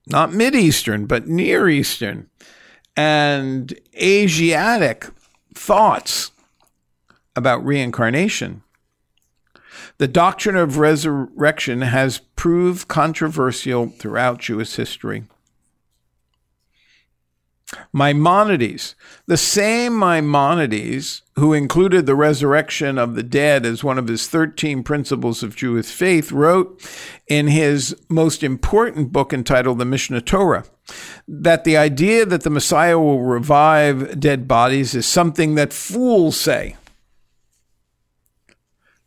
not 0.08 0.34
Mid 0.34 0.56
Eastern, 0.56 1.06
but 1.06 1.28
Near 1.28 1.68
Eastern 1.68 2.30
and 2.96 3.78
Asiatic 3.96 5.08
thoughts 5.54 6.32
about 7.36 7.66
reincarnation. 7.66 8.62
The 9.98 10.08
doctrine 10.08 10.56
of 10.56 10.78
resurrection 10.78 11.82
has 11.82 12.20
proved 12.36 12.88
controversial 12.88 13.88
throughout 13.88 14.40
Jewish 14.40 14.76
history. 14.76 15.24
Maimonides, 17.92 18.96
the 19.26 19.38
same 19.38 19.98
Maimonides 19.98 21.22
who 21.36 21.54
included 21.54 22.06
the 22.06 22.16
resurrection 22.16 22.98
of 22.98 23.16
the 23.16 23.24
dead 23.24 23.66
as 23.66 23.84
one 23.84 23.98
of 23.98 24.08
his 24.08 24.28
13 24.28 24.84
principles 24.84 25.44
of 25.44 25.56
Jewish 25.56 25.88
faith, 25.88 26.32
wrote 26.32 26.82
in 27.28 27.48
his 27.48 27.96
most 28.08 28.44
important 28.44 29.12
book 29.12 29.34
entitled 29.34 29.80
The 29.80 29.86
Mishneh 29.86 30.24
Torah 30.24 30.66
that 31.28 31.64
the 31.64 31.76
idea 31.76 32.26
that 32.26 32.44
the 32.44 32.50
Messiah 32.50 33.00
will 33.00 33.22
revive 33.24 34.20
dead 34.20 34.48
bodies 34.48 34.94
is 34.94 35.06
something 35.06 35.56
that 35.56 35.74
fools 35.74 36.40
say. 36.40 36.76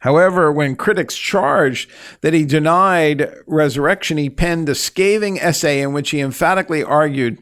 However, 0.01 0.53
when 0.53 0.77
critics 0.77 1.17
charged 1.17 1.91
that 2.21 2.35
he 2.35 2.45
denied 2.45 3.35
resurrection, 3.47 4.17
he 4.17 4.31
penned 4.31 4.69
a 4.69 4.75
scathing 4.75 5.41
essay 5.41 5.81
in 5.81 5.93
which 5.93 6.11
he 6.11 6.21
emphatically 6.21 6.85
argued 6.85 7.39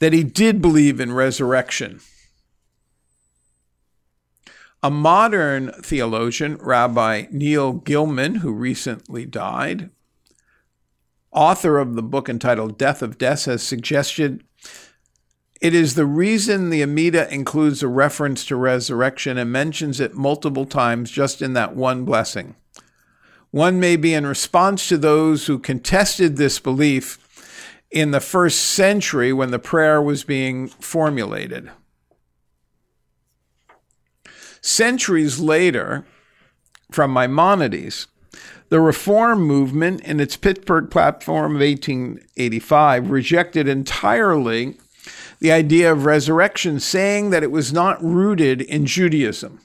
that 0.00 0.12
he 0.12 0.24
did 0.24 0.60
believe 0.60 0.98
in 0.98 1.12
resurrection. 1.12 2.00
A 4.82 4.90
modern 4.90 5.72
theologian, 5.82 6.56
Rabbi 6.56 7.26
Neil 7.30 7.74
Gillman, 7.74 8.36
who 8.36 8.52
recently 8.52 9.26
died, 9.26 9.90
author 11.30 11.78
of 11.78 11.94
the 11.94 12.02
book 12.02 12.28
entitled 12.28 12.78
Death 12.78 13.02
of 13.02 13.18
Death, 13.18 13.44
has 13.44 13.62
suggested 13.62 14.42
it 15.60 15.74
is 15.74 15.94
the 15.94 16.06
reason 16.06 16.70
the 16.70 16.82
Amida 16.82 17.32
includes 17.32 17.82
a 17.82 17.88
reference 17.88 18.46
to 18.46 18.56
resurrection 18.56 19.36
and 19.36 19.52
mentions 19.52 20.00
it 20.00 20.14
multiple 20.14 20.64
times 20.64 21.10
just 21.10 21.42
in 21.42 21.52
that 21.52 21.76
one 21.76 22.04
blessing. 22.04 22.54
One 23.50 23.78
may 23.78 23.96
be 23.96 24.14
in 24.14 24.26
response 24.26 24.88
to 24.88 24.96
those 24.96 25.46
who 25.46 25.58
contested 25.58 26.36
this 26.36 26.58
belief 26.60 27.18
in 27.90 28.12
the 28.12 28.20
first 28.20 28.60
century 28.60 29.32
when 29.32 29.50
the 29.50 29.58
prayer 29.58 30.00
was 30.00 30.24
being 30.24 30.68
formulated. 30.68 31.70
Centuries 34.62 35.40
later, 35.40 36.06
from 36.90 37.12
Maimonides, 37.12 38.06
the 38.68 38.80
Reform 38.80 39.42
movement 39.42 40.00
in 40.02 40.20
its 40.20 40.36
Pittsburgh 40.36 40.90
platform 40.90 41.56
of 41.56 41.60
1885 41.60 43.10
rejected 43.10 43.66
entirely 43.66 44.78
the 45.40 45.50
idea 45.50 45.90
of 45.90 46.04
resurrection, 46.04 46.78
saying 46.78 47.30
that 47.30 47.42
it 47.42 47.50
was 47.50 47.72
not 47.72 48.02
rooted 48.02 48.60
in 48.60 48.86
Judaism. 48.86 49.60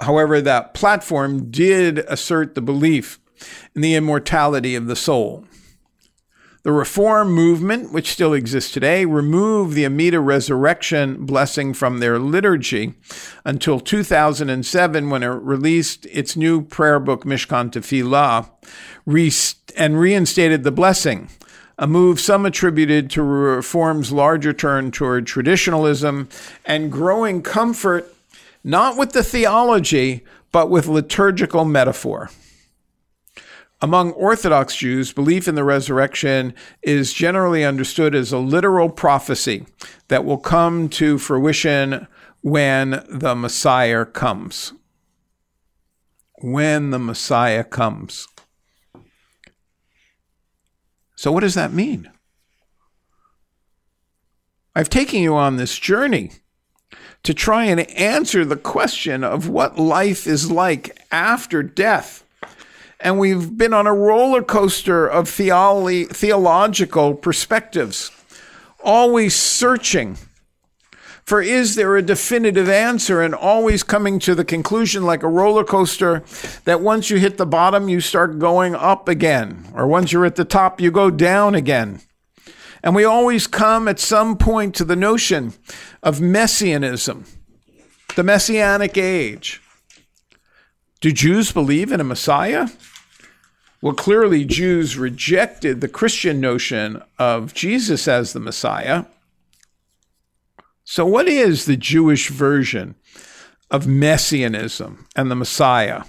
However, 0.00 0.40
that 0.40 0.74
platform 0.74 1.50
did 1.50 1.98
assert 1.98 2.54
the 2.54 2.62
belief 2.62 3.18
in 3.74 3.82
the 3.82 3.94
immortality 3.94 4.74
of 4.74 4.86
the 4.86 4.96
soul. 4.96 5.44
The 6.62 6.72
Reform 6.72 7.30
movement, 7.30 7.92
which 7.92 8.10
still 8.10 8.32
exists 8.32 8.72
today, 8.72 9.04
removed 9.04 9.74
the 9.74 9.84
Amida 9.84 10.18
resurrection 10.18 11.26
blessing 11.26 11.74
from 11.74 11.98
their 11.98 12.18
liturgy 12.18 12.94
until 13.44 13.78
2007 13.78 15.10
when 15.10 15.22
it 15.22 15.26
released 15.26 16.06
its 16.06 16.36
new 16.36 16.62
prayer 16.62 16.98
book, 16.98 17.24
Mishkan 17.24 17.70
Tefillah, 17.70 18.48
and 19.76 20.00
reinstated 20.00 20.64
the 20.64 20.72
blessing 20.72 21.28
a 21.78 21.86
move 21.86 22.20
some 22.20 22.46
attributed 22.46 23.10
to 23.10 23.22
Reform's 23.22 24.12
larger 24.12 24.52
turn 24.52 24.90
toward 24.90 25.26
traditionalism 25.26 26.28
and 26.64 26.92
growing 26.92 27.42
comfort 27.42 28.14
not 28.64 28.96
with 28.96 29.12
the 29.12 29.22
theology, 29.22 30.24
but 30.50 30.70
with 30.70 30.86
liturgical 30.86 31.66
metaphor. 31.66 32.30
Among 33.82 34.12
Orthodox 34.12 34.76
Jews, 34.76 35.12
belief 35.12 35.46
in 35.46 35.56
the 35.56 35.64
resurrection 35.64 36.54
is 36.82 37.12
generally 37.12 37.64
understood 37.64 38.14
as 38.14 38.32
a 38.32 38.38
literal 38.38 38.88
prophecy 38.88 39.66
that 40.08 40.24
will 40.24 40.38
come 40.38 40.88
to 40.90 41.18
fruition 41.18 42.06
when 42.40 43.04
the 43.10 43.34
Messiah 43.34 44.06
comes. 44.06 44.72
When 46.40 46.90
the 46.90 46.98
Messiah 46.98 47.64
comes. 47.64 48.26
So, 51.24 51.32
what 51.32 51.40
does 51.40 51.54
that 51.54 51.72
mean? 51.72 52.10
I've 54.76 54.90
taken 54.90 55.20
you 55.22 55.34
on 55.34 55.56
this 55.56 55.78
journey 55.78 56.32
to 57.22 57.32
try 57.32 57.64
and 57.64 57.80
answer 57.92 58.44
the 58.44 58.58
question 58.58 59.24
of 59.24 59.48
what 59.48 59.78
life 59.78 60.26
is 60.26 60.50
like 60.50 60.98
after 61.10 61.62
death. 61.62 62.26
And 63.00 63.18
we've 63.18 63.56
been 63.56 63.72
on 63.72 63.86
a 63.86 63.94
roller 63.94 64.42
coaster 64.42 65.06
of 65.06 65.24
theolo- 65.24 66.10
theological 66.10 67.14
perspectives, 67.14 68.10
always 68.82 69.34
searching 69.34 70.18
for 71.24 71.40
is 71.40 71.74
there 71.74 71.96
a 71.96 72.02
definitive 72.02 72.68
answer 72.68 73.22
and 73.22 73.34
always 73.34 73.82
coming 73.82 74.18
to 74.20 74.34
the 74.34 74.44
conclusion 74.44 75.04
like 75.04 75.22
a 75.22 75.28
roller 75.28 75.64
coaster 75.64 76.22
that 76.64 76.82
once 76.82 77.08
you 77.08 77.16
hit 77.16 77.38
the 77.38 77.46
bottom, 77.46 77.88
you 77.88 78.00
start 78.00 78.38
going 78.38 78.74
up 78.74 79.08
again, 79.08 79.66
or 79.74 79.86
once 79.86 80.12
you're 80.12 80.26
at 80.26 80.36
the 80.36 80.44
top, 80.44 80.80
you 80.80 80.90
go 80.90 81.10
down 81.10 81.54
again. 81.54 82.00
And 82.82 82.94
we 82.94 83.04
always 83.04 83.46
come 83.46 83.88
at 83.88 83.98
some 83.98 84.36
point 84.36 84.74
to 84.74 84.84
the 84.84 84.96
notion 84.96 85.54
of 86.02 86.20
messianism, 86.20 87.24
the 88.14 88.22
messianic 88.22 88.98
age. 88.98 89.62
Do 91.00 91.10
Jews 91.10 91.52
believe 91.52 91.90
in 91.90 92.00
a 92.00 92.04
Messiah? 92.04 92.68
Well, 93.80 93.94
clearly, 93.94 94.44
Jews 94.44 94.98
rejected 94.98 95.80
the 95.80 95.88
Christian 95.88 96.40
notion 96.40 97.02
of 97.18 97.52
Jesus 97.54 98.08
as 98.08 98.32
the 98.32 98.40
Messiah. 98.40 99.04
So, 100.84 101.06
what 101.06 101.28
is 101.28 101.64
the 101.64 101.78
Jewish 101.78 102.28
version 102.28 102.94
of 103.70 103.86
messianism 103.86 105.06
and 105.16 105.30
the 105.30 105.34
Messiah? 105.34 106.04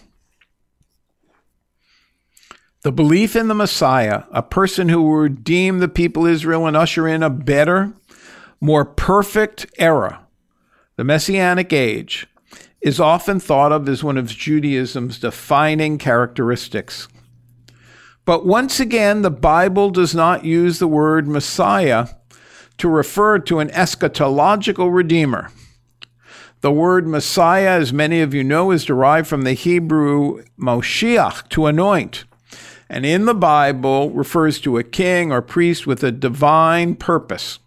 The 2.81 2.91
belief 2.91 3.37
in 3.37 3.47
the 3.47 3.55
Messiah, 3.55 4.23
a 4.31 4.43
person 4.43 4.89
who 4.89 5.01
will 5.01 5.15
redeem 5.15 5.79
the 5.79 5.87
people 5.87 6.25
Israel 6.25 6.67
and 6.67 6.75
usher 6.75 7.07
in 7.07 7.23
a 7.23 7.29
better, 7.29 7.93
more 8.59 8.83
perfect 8.83 9.65
era, 9.79 10.27
the 10.97 11.05
Messianic 11.05 11.71
age, 11.71 12.27
is 12.81 12.99
often 12.99 13.39
thought 13.39 13.71
of 13.71 13.87
as 13.87 14.03
one 14.03 14.17
of 14.17 14.27
Judaism's 14.27 15.17
defining 15.17 15.97
characteristics. 15.97 17.07
But 18.25 18.45
once 18.45 18.79
again, 18.79 19.21
the 19.21 19.31
Bible 19.31 19.89
does 19.89 20.13
not 20.13 20.43
use 20.43 20.79
the 20.79 20.87
word 20.87 21.27
Messiah 21.27 22.09
to 22.77 22.89
refer 22.89 23.39
to 23.39 23.59
an 23.59 23.69
eschatological 23.69 24.93
redeemer. 24.93 25.51
The 26.61 26.71
word 26.71 27.07
Messiah, 27.07 27.79
as 27.79 27.93
many 27.93 28.21
of 28.21 28.33
you 28.33 28.43
know, 28.43 28.71
is 28.71 28.85
derived 28.85 29.27
from 29.27 29.43
the 29.43 29.53
Hebrew 29.53 30.43
Moshiach, 30.59 31.49
to 31.49 31.67
anoint, 31.67 32.25
and 32.89 33.05
in 33.05 33.25
the 33.25 33.35
Bible 33.35 34.09
refers 34.11 34.59
to 34.61 34.77
a 34.77 34.83
king 34.83 35.31
or 35.31 35.41
priest 35.41 35.85
with 35.85 36.03
a 36.03 36.11
divine 36.11 36.95
purpose. 36.95 37.59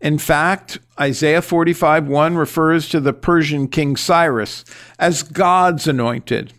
In 0.00 0.18
fact, 0.18 0.78
Isaiah 0.98 1.42
45 1.42 2.06
1 2.06 2.36
refers 2.36 2.88
to 2.88 3.00
the 3.00 3.12
Persian 3.12 3.68
king 3.68 3.96
Cyrus 3.96 4.64
as 4.98 5.22
God's 5.22 5.86
anointed, 5.86 6.52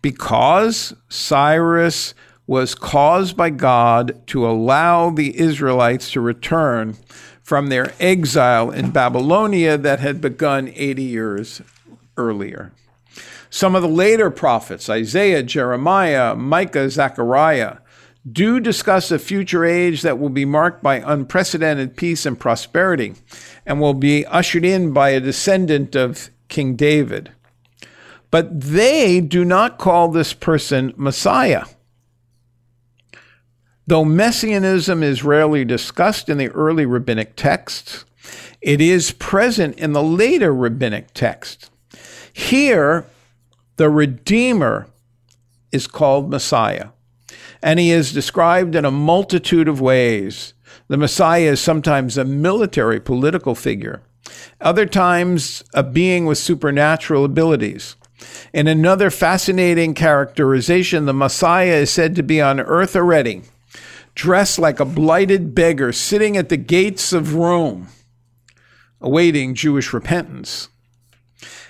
because 0.00 0.94
Cyrus 1.08 2.14
was 2.46 2.74
caused 2.74 3.36
by 3.36 3.50
God 3.50 4.20
to 4.28 4.46
allow 4.46 5.10
the 5.10 5.38
Israelites 5.38 6.10
to 6.12 6.20
return 6.20 6.96
from 7.42 7.68
their 7.68 7.92
exile 8.00 8.70
in 8.70 8.90
Babylonia 8.90 9.76
that 9.78 10.00
had 10.00 10.20
begun 10.20 10.72
80 10.74 11.02
years 11.02 11.62
earlier. 12.16 12.72
Some 13.50 13.74
of 13.74 13.82
the 13.82 13.88
later 13.88 14.30
prophets, 14.30 14.88
Isaiah, 14.88 15.42
Jeremiah, 15.42 16.34
Micah, 16.34 16.88
Zechariah, 16.88 17.78
do 18.30 18.60
discuss 18.60 19.10
a 19.10 19.18
future 19.18 19.64
age 19.64 20.02
that 20.02 20.18
will 20.18 20.30
be 20.30 20.44
marked 20.44 20.82
by 20.82 20.96
unprecedented 21.04 21.96
peace 21.96 22.24
and 22.24 22.38
prosperity 22.38 23.14
and 23.66 23.80
will 23.80 23.94
be 23.94 24.24
ushered 24.26 24.64
in 24.64 24.92
by 24.92 25.10
a 25.10 25.20
descendant 25.20 25.94
of 25.96 26.30
King 26.48 26.76
David. 26.76 27.32
But 28.30 28.60
they 28.60 29.20
do 29.20 29.44
not 29.44 29.78
call 29.78 30.08
this 30.08 30.32
person 30.32 30.94
Messiah. 30.96 31.64
Though 33.92 34.06
messianism 34.06 35.02
is 35.02 35.22
rarely 35.22 35.66
discussed 35.66 36.30
in 36.30 36.38
the 36.38 36.48
early 36.48 36.86
rabbinic 36.86 37.36
texts, 37.36 38.06
it 38.62 38.80
is 38.80 39.10
present 39.10 39.78
in 39.78 39.92
the 39.92 40.02
later 40.02 40.54
rabbinic 40.54 41.12
text. 41.12 41.68
Here, 42.32 43.04
the 43.76 43.90
Redeemer 43.90 44.86
is 45.72 45.86
called 45.86 46.30
Messiah, 46.30 46.88
and 47.62 47.78
he 47.78 47.90
is 47.90 48.14
described 48.14 48.74
in 48.74 48.86
a 48.86 48.90
multitude 48.90 49.68
of 49.68 49.82
ways. 49.82 50.54
The 50.88 50.96
Messiah 50.96 51.50
is 51.50 51.60
sometimes 51.60 52.16
a 52.16 52.24
military 52.24 52.98
political 52.98 53.54
figure, 53.54 54.00
other 54.58 54.86
times, 54.86 55.64
a 55.74 55.82
being 55.82 56.24
with 56.24 56.38
supernatural 56.38 57.26
abilities. 57.26 57.96
In 58.54 58.68
another 58.68 59.10
fascinating 59.10 59.92
characterization, 59.92 61.04
the 61.04 61.12
Messiah 61.12 61.74
is 61.74 61.90
said 61.90 62.16
to 62.16 62.22
be 62.22 62.40
on 62.40 62.58
earth 62.58 62.96
already 62.96 63.42
dressed 64.14 64.58
like 64.58 64.80
a 64.80 64.84
blighted 64.84 65.54
beggar, 65.54 65.92
sitting 65.92 66.36
at 66.36 66.48
the 66.48 66.56
gates 66.56 67.12
of 67.12 67.34
Rome, 67.34 67.88
awaiting 69.00 69.54
Jewish 69.54 69.92
repentance. 69.92 70.68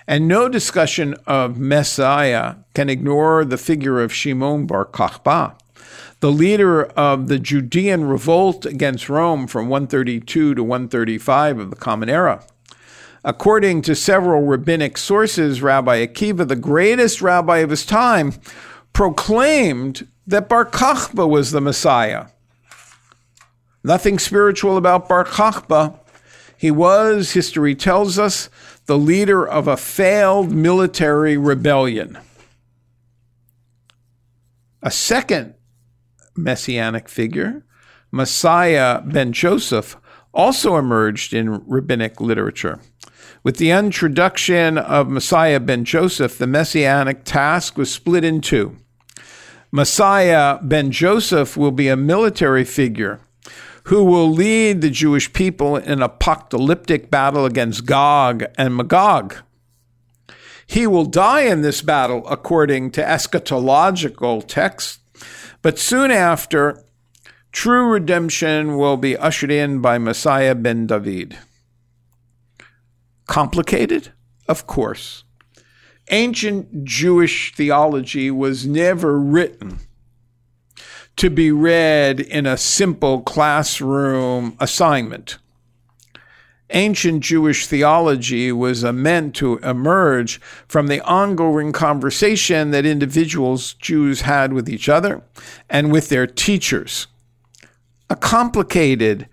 And 0.06 0.26
no 0.26 0.48
discussion 0.48 1.14
of 1.26 1.58
Messiah 1.58 2.56
can 2.74 2.90
ignore 2.90 3.44
the 3.44 3.58
figure 3.58 4.00
of 4.00 4.12
Shimon 4.12 4.66
bar 4.66 4.84
Kokhba, 4.84 5.56
the 6.20 6.32
leader 6.32 6.84
of 6.84 7.28
the 7.28 7.38
Judean 7.38 8.04
revolt 8.04 8.66
against 8.66 9.08
Rome 9.08 9.46
from 9.46 9.68
132 9.68 10.54
to 10.54 10.62
135 10.62 11.58
of 11.58 11.70
the 11.70 11.76
Common 11.76 12.08
Era. 12.08 12.44
According 13.24 13.82
to 13.82 13.94
several 13.94 14.42
rabbinic 14.42 14.98
sources, 14.98 15.62
Rabbi 15.62 16.04
Akiva, 16.04 16.46
the 16.46 16.56
greatest 16.56 17.22
rabbi 17.22 17.58
of 17.58 17.70
his 17.70 17.86
time, 17.86 18.34
proclaimed 18.92 20.08
that 20.26 20.48
Bar 20.48 20.66
Kokhba 20.66 21.28
was 21.28 21.50
the 21.50 21.60
Messiah. 21.60 22.26
Nothing 23.84 24.18
spiritual 24.18 24.76
about 24.76 25.08
Bar 25.08 25.24
Kokhba. 25.24 25.98
He 26.56 26.70
was, 26.70 27.32
history 27.32 27.74
tells 27.74 28.18
us, 28.18 28.48
the 28.86 28.98
leader 28.98 29.46
of 29.46 29.66
a 29.66 29.76
failed 29.76 30.52
military 30.52 31.36
rebellion. 31.36 32.18
A 34.82 34.90
second 34.90 35.54
messianic 36.36 37.08
figure, 37.08 37.64
Messiah 38.10 39.00
ben 39.00 39.32
Joseph, 39.32 39.96
also 40.32 40.76
emerged 40.76 41.34
in 41.34 41.62
rabbinic 41.66 42.20
literature. 42.20 42.80
With 43.42 43.56
the 43.56 43.70
introduction 43.70 44.78
of 44.78 45.08
Messiah 45.08 45.58
ben 45.58 45.84
Joseph, 45.84 46.38
the 46.38 46.46
messianic 46.46 47.24
task 47.24 47.76
was 47.76 47.92
split 47.92 48.24
in 48.24 48.40
two. 48.40 48.76
Messiah 49.72 50.58
ben 50.62 50.92
Joseph 50.92 51.56
will 51.56 51.72
be 51.72 51.88
a 51.88 51.96
military 51.96 52.64
figure 52.64 53.20
who 53.84 54.04
will 54.04 54.30
lead 54.30 54.80
the 54.80 54.90
Jewish 54.90 55.32
people 55.32 55.76
in 55.76 56.02
apocalyptic 56.02 57.10
battle 57.10 57.44
against 57.44 57.86
Gog 57.86 58.44
and 58.56 58.76
Magog. 58.76 59.36
He 60.66 60.86
will 60.86 61.04
die 61.04 61.42
in 61.42 61.62
this 61.62 61.82
battle 61.82 62.26
according 62.28 62.92
to 62.92 63.02
eschatological 63.02 64.46
texts, 64.46 65.00
but 65.60 65.78
soon 65.78 66.10
after, 66.10 66.84
true 67.50 67.90
redemption 67.90 68.76
will 68.76 68.96
be 68.96 69.16
ushered 69.16 69.50
in 69.50 69.80
by 69.80 69.98
Messiah 69.98 70.54
ben 70.54 70.86
David. 70.86 71.38
Complicated? 73.26 74.12
Of 74.48 74.66
course 74.66 75.24
ancient 76.10 76.84
Jewish 76.84 77.54
theology 77.54 78.30
was 78.30 78.66
never 78.66 79.18
written 79.18 79.80
to 81.16 81.30
be 81.30 81.52
read 81.52 82.20
in 82.20 82.46
a 82.46 82.56
simple 82.56 83.20
classroom 83.20 84.56
assignment. 84.60 85.38
Ancient 86.70 87.22
Jewish 87.22 87.66
theology 87.66 88.50
was 88.50 88.82
meant 88.82 89.34
to 89.36 89.58
emerge 89.58 90.40
from 90.66 90.86
the 90.86 91.02
ongoing 91.02 91.70
conversation 91.70 92.70
that 92.70 92.86
individuals, 92.86 93.74
Jews, 93.74 94.22
had 94.22 94.54
with 94.54 94.70
each 94.70 94.88
other 94.88 95.22
and 95.68 95.92
with 95.92 96.08
their 96.08 96.26
teachers. 96.26 97.08
A 98.08 98.16
complicated 98.16 99.28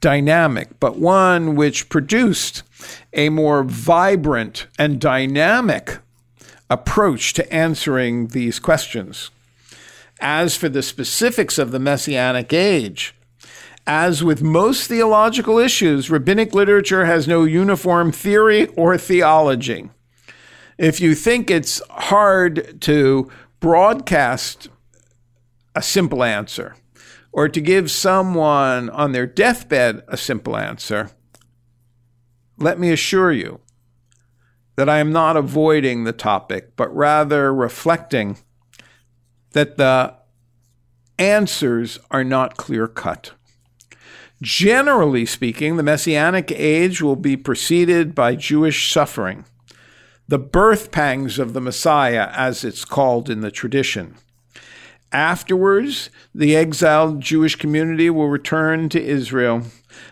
dynamic, 0.00 0.80
but 0.80 0.98
one 0.98 1.54
which 1.54 1.88
produced 1.88 2.64
a 3.12 3.28
more 3.28 3.62
vibrant 3.62 4.66
and 4.78 5.00
dynamic 5.00 5.98
approach 6.68 7.34
to 7.34 7.52
answering 7.52 8.28
these 8.28 8.58
questions. 8.58 9.30
As 10.20 10.54
for 10.56 10.68
the 10.68 10.82
specifics 10.82 11.58
of 11.58 11.70
the 11.70 11.78
Messianic 11.78 12.52
age, 12.52 13.14
as 13.86 14.22
with 14.22 14.42
most 14.42 14.86
theological 14.86 15.58
issues, 15.58 16.10
rabbinic 16.10 16.54
literature 16.54 17.06
has 17.06 17.26
no 17.26 17.44
uniform 17.44 18.12
theory 18.12 18.66
or 18.76 18.98
theology. 18.98 19.90
If 20.76 21.00
you 21.00 21.14
think 21.14 21.50
it's 21.50 21.80
hard 21.90 22.80
to 22.82 23.30
broadcast 23.60 24.68
a 25.74 25.82
simple 25.82 26.22
answer 26.22 26.76
or 27.32 27.48
to 27.48 27.60
give 27.60 27.90
someone 27.90 28.90
on 28.90 29.12
their 29.12 29.26
deathbed 29.26 30.02
a 30.08 30.16
simple 30.16 30.56
answer, 30.56 31.10
let 32.58 32.78
me 32.78 32.92
assure 32.92 33.32
you 33.32 33.60
that 34.76 34.88
I 34.88 34.98
am 34.98 35.12
not 35.12 35.36
avoiding 35.36 36.04
the 36.04 36.12
topic, 36.12 36.76
but 36.76 36.94
rather 36.94 37.52
reflecting 37.52 38.38
that 39.52 39.76
the 39.76 40.14
answers 41.18 41.98
are 42.10 42.24
not 42.24 42.56
clear 42.56 42.86
cut. 42.86 43.32
Generally 44.42 45.26
speaking, 45.26 45.76
the 45.76 45.82
Messianic 45.82 46.50
age 46.50 47.02
will 47.02 47.16
be 47.16 47.36
preceded 47.36 48.14
by 48.14 48.34
Jewish 48.34 48.90
suffering, 48.90 49.44
the 50.28 50.38
birth 50.38 50.90
pangs 50.90 51.38
of 51.38 51.52
the 51.52 51.60
Messiah, 51.60 52.30
as 52.32 52.64
it's 52.64 52.86
called 52.86 53.28
in 53.28 53.42
the 53.42 53.50
tradition. 53.50 54.14
Afterwards, 55.12 56.08
the 56.34 56.56
exiled 56.56 57.20
Jewish 57.20 57.56
community 57.56 58.08
will 58.08 58.28
return 58.28 58.88
to 58.90 59.02
Israel. 59.02 59.64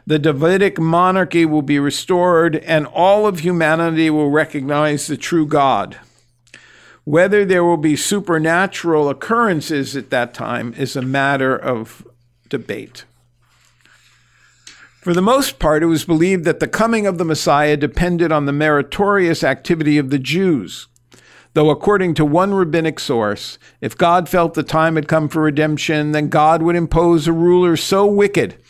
The 0.06 0.18
Davidic 0.18 0.78
monarchy 0.78 1.46
will 1.46 1.62
be 1.62 1.78
restored, 1.78 2.56
and 2.56 2.84
all 2.86 3.26
of 3.26 3.40
humanity 3.40 4.10
will 4.10 4.30
recognize 4.30 5.06
the 5.06 5.16
true 5.16 5.46
God. 5.46 5.98
Whether 7.08 7.46
there 7.46 7.64
will 7.64 7.78
be 7.78 7.96
supernatural 7.96 9.08
occurrences 9.08 9.96
at 9.96 10.10
that 10.10 10.34
time 10.34 10.74
is 10.76 10.94
a 10.94 11.00
matter 11.00 11.56
of 11.56 12.06
debate. 12.50 13.06
For 15.00 15.14
the 15.14 15.22
most 15.22 15.58
part, 15.58 15.82
it 15.82 15.86
was 15.86 16.04
believed 16.04 16.44
that 16.44 16.60
the 16.60 16.68
coming 16.68 17.06
of 17.06 17.16
the 17.16 17.24
Messiah 17.24 17.78
depended 17.78 18.30
on 18.30 18.44
the 18.44 18.52
meritorious 18.52 19.42
activity 19.42 19.96
of 19.96 20.10
the 20.10 20.18
Jews. 20.18 20.86
Though, 21.54 21.70
according 21.70 22.12
to 22.16 22.26
one 22.26 22.52
rabbinic 22.52 23.00
source, 23.00 23.58
if 23.80 23.96
God 23.96 24.28
felt 24.28 24.52
the 24.52 24.62
time 24.62 24.96
had 24.96 25.08
come 25.08 25.30
for 25.30 25.40
redemption, 25.40 26.12
then 26.12 26.28
God 26.28 26.60
would 26.60 26.76
impose 26.76 27.26
a 27.26 27.32
ruler 27.32 27.78
so 27.78 28.04
wicked 28.04 28.62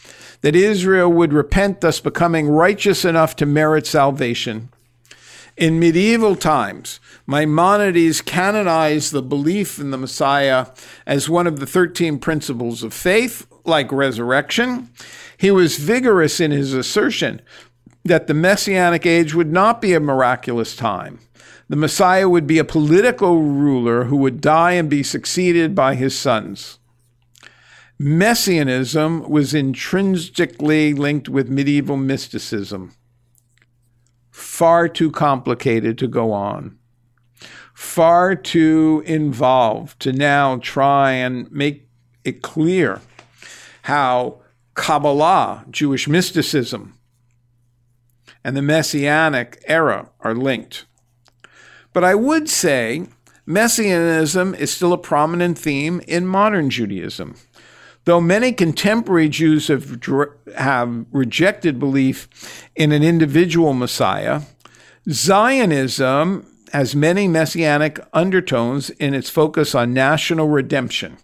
that 0.43 0.55
Israel 0.55 1.11
would 1.11 1.33
repent, 1.33 1.81
thus 1.81 1.99
becoming 1.99 2.49
righteous 2.49 3.05
enough 3.05 3.35
to 3.35 3.47
merit 3.47 3.85
salvation. 3.85 4.69
In 5.59 5.81
medieval 5.81 6.37
times, 6.37 7.01
Maimonides 7.27 8.21
canonized 8.21 9.11
the 9.11 9.21
belief 9.21 9.81
in 9.81 9.91
the 9.91 9.99
Messiah 9.99 10.69
as 11.05 11.29
one 11.29 11.49
of 11.49 11.59
the 11.59 11.67
13 11.67 12.21
principles 12.21 12.85
of 12.85 12.95
faith, 12.95 13.45
like 13.65 13.91
resurrection. 13.91 14.89
He 15.37 15.51
was 15.51 15.77
vigorous 15.77 16.39
in 16.39 16.53
his 16.53 16.75
assertion 16.75 17.43
that 18.05 18.29
the 18.29 18.35
Messianic 18.35 19.05
age 19.05 19.35
would 19.35 19.53
not 19.53 19.81
be 19.81 19.95
a 19.95 20.01
miraculous 20.01 20.77
time. 20.77 21.19
The 21.69 21.75
Messiah 21.75 22.29
would 22.29 22.47
be 22.47 22.61
a 22.61 22.65
political 22.65 23.43
ruler 23.43 24.05
who 24.05 24.17
would 24.19 24.41
die 24.41 24.73
and 24.75 24.89
be 24.89 25.03
succeeded 25.03 25.75
by 25.75 25.97
his 25.97 26.17
sons. 26.17 26.79
Messianism 27.99 29.29
was 29.29 29.55
intrinsically 29.55 30.95
linked 30.95 31.29
with 31.29 31.51
medieval 31.51 31.97
mysticism 31.97 32.93
far 34.39 34.89
too 34.89 35.11
complicated 35.11 35.99
to 35.99 36.07
go 36.07 36.33
on, 36.33 36.79
far 37.75 38.35
too 38.37 39.03
involved 39.05 39.99
to 40.01 40.13
now 40.13 40.57
try 40.59 41.13
and 41.13 41.51
make 41.51 41.89
it 42.25 42.41
clear 42.41 43.01
how 43.83 44.41
Kabbalah, 44.75 45.65
Jewish 45.71 46.07
mysticism, 46.07 46.95
and 48.45 48.57
the 48.57 48.63
Messianic 48.63 49.63
era 49.67 50.11
are 50.21 50.35
linked. 50.35 50.87
But 51.93 52.05
I 52.05 52.15
would 52.15 52.49
say 52.49 53.07
Messianism 53.45 54.55
is 54.55 54.71
still 54.71 54.93
a 54.93 54.99
prominent 54.99 55.59
theme 55.59 56.01
in 56.07 56.27
modern 56.27 56.71
Judaism. 56.71 57.35
Though 58.09 58.23
many 58.23 58.53
contemporary 58.53 59.29
Jews 59.29 59.69
have, 59.69 60.03
have 60.57 61.05
rejected 61.13 61.79
belief 61.79 62.67
in 62.75 62.91
an 62.91 63.03
individual 63.03 63.75
Messiah, 63.75 64.41
Zionism 65.11 66.47
has 66.73 66.97
many 66.97 67.29
messianic 67.29 68.01
undertones 68.15 68.89
in 68.89 69.13
its 69.13 69.29
focus 69.29 69.75
on 69.75 69.93
national 69.93 70.49
redemption. 70.49 71.19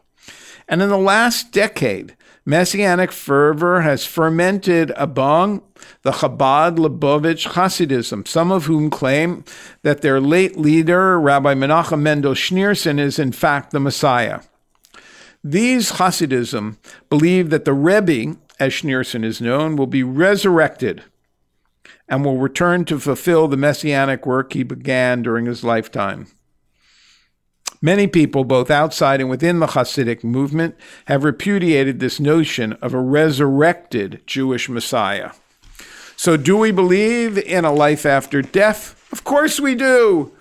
And 0.69 0.83
in 0.83 0.91
the 0.91 0.99
last 0.99 1.53
decade, 1.53 2.17
messianic 2.45 3.13
fervor 3.13 3.81
has 3.81 4.05
fermented 4.05 4.93
among 4.95 5.63
the 6.03 6.13
Chabad 6.13 6.77
Lubavitch 6.77 7.55
Hasidim, 7.55 8.27
some 8.27 8.53
of 8.53 8.67
whom 8.67 8.91
claim 8.91 9.43
that 9.85 10.03
their 10.03 10.21
late 10.21 10.59
leader, 10.59 11.19
Rabbi 11.19 11.55
Menachem 11.55 12.01
Mendel 12.01 12.35
Schneerson, 12.35 12.99
is 13.01 13.19
in 13.19 13.33
fact 13.33 13.71
the 13.71 13.81
Messiah. 13.81 14.41
These 15.47 15.91
Hasidim 15.91 16.79
believe 17.11 17.51
that 17.51 17.67
the 17.67 17.75
Rebbe, 17.75 18.39
as 18.59 18.73
Schneerson 18.73 19.25
is 19.25 19.43
known, 19.43 19.77
will 19.77 19.87
be 19.87 20.03
resurrected 20.03 21.05
and 22.09 22.25
will 22.25 22.39
return 22.39 22.87
to 22.87 22.99
fulfill 22.99 23.47
the 23.47 23.57
messianic 23.59 24.25
work 24.25 24.55
he 24.55 24.63
began 24.63 25.23
during 25.23 25.45
his 25.45 25.63
lifetime. 25.63 26.29
Many 27.83 28.07
people, 28.07 28.45
both 28.45 28.71
outside 28.71 29.21
and 29.21 29.29
within 29.29 29.59
the 29.59 29.67
Hasidic 29.67 30.25
movement, 30.25 30.77
have 31.05 31.25
repudiated 31.25 32.01
this 32.01 32.19
notion 32.19 32.73
of 32.75 32.95
a 32.95 33.01
resurrected 33.01 34.23
Jewish 34.27 34.71
Messiah. 34.71 35.33
So, 36.17 36.39
do 36.39 36.57
we 36.57 36.73
believe 36.73 37.37
in 37.37 37.67
a 37.67 37.73
life 37.73 38.07
after 38.07 38.41
death? 38.41 39.07
Of 39.13 39.25
course 39.25 39.61
we 39.61 39.75
do. 39.75 40.33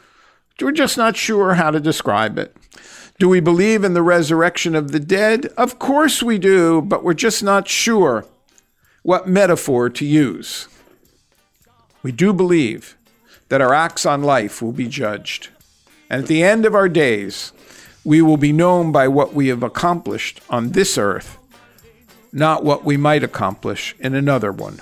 We're 0.61 0.71
just 0.71 0.97
not 0.97 1.17
sure 1.17 1.55
how 1.55 1.71
to 1.71 1.81
describe 1.81 2.37
it. 2.37 2.55
Do 3.19 3.30
we 3.30 3.39
believe 3.39 3.84
in 3.84 3.93
the 3.93 4.02
resurrection 4.02 4.76
of 4.76 4.91
the 4.91 4.99
dead? 4.99 5.45
Of 5.58 5.80
course 5.80 6.23
we 6.23 6.38
do, 6.38 6.82
but 6.82 7.04
we're 7.04 7.13
just 7.13 7.43
not 7.43 7.67
sure 7.67 8.26
what 9.04 9.28
metaphor 9.28 9.89
to 9.89 10.06
use. 10.06 10.67
We 12.02 12.12
do 12.12 12.34
believe 12.34 12.97
that 13.49 13.62
our 13.62 13.73
acts 13.73 14.06
on 14.06 14.23
life 14.23 14.62
will 14.62 14.71
be 14.71 14.88
judged. 14.88 15.49
And 16.10 16.23
at 16.23 16.28
the 16.28 16.43
end 16.43 16.65
of 16.65 16.76
our 16.76 16.89
days, 16.89 17.54
we 18.04 18.21
will 18.21 18.38
be 18.38 18.52
known 18.52 18.91
by 18.91 19.08
what 19.08 19.34
we 19.34 19.47
have 19.47 19.63
accomplished 19.63 20.41
on 20.49 20.71
this 20.71 20.97
earth, 20.97 21.38
not 22.32 22.65
what 22.65 22.84
we 22.84 22.97
might 22.97 23.23
accomplish 23.23 23.95
in 23.99 24.15
another 24.15 24.52
one. 24.52 24.82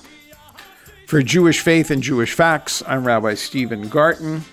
For 1.06 1.22
Jewish 1.22 1.60
Faith 1.60 1.92
and 1.92 2.02
Jewish 2.02 2.34
Facts, 2.34 2.82
I'm 2.88 3.06
Rabbi 3.06 3.34
Stephen 3.34 3.90
Garten. 3.90 4.46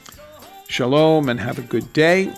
Shalom 0.66 1.28
and 1.28 1.40
have 1.40 1.58
a 1.58 1.62
good 1.62 1.92
day. 1.92 2.34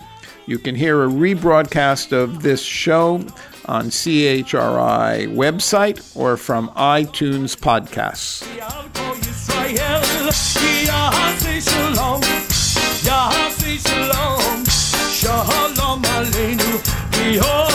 You 0.51 0.59
can 0.59 0.75
hear 0.75 1.05
a 1.05 1.07
rebroadcast 1.07 2.11
of 2.11 2.43
this 2.43 2.61
show 2.61 3.25
on 3.67 3.85
CHRI 3.85 5.33
website 5.33 6.17
or 6.17 6.37
from 6.37 6.71
iTunes 6.71 7.57
podcasts. 7.57 8.43
Shalom 15.21 16.03
Aleinu, 16.03 17.70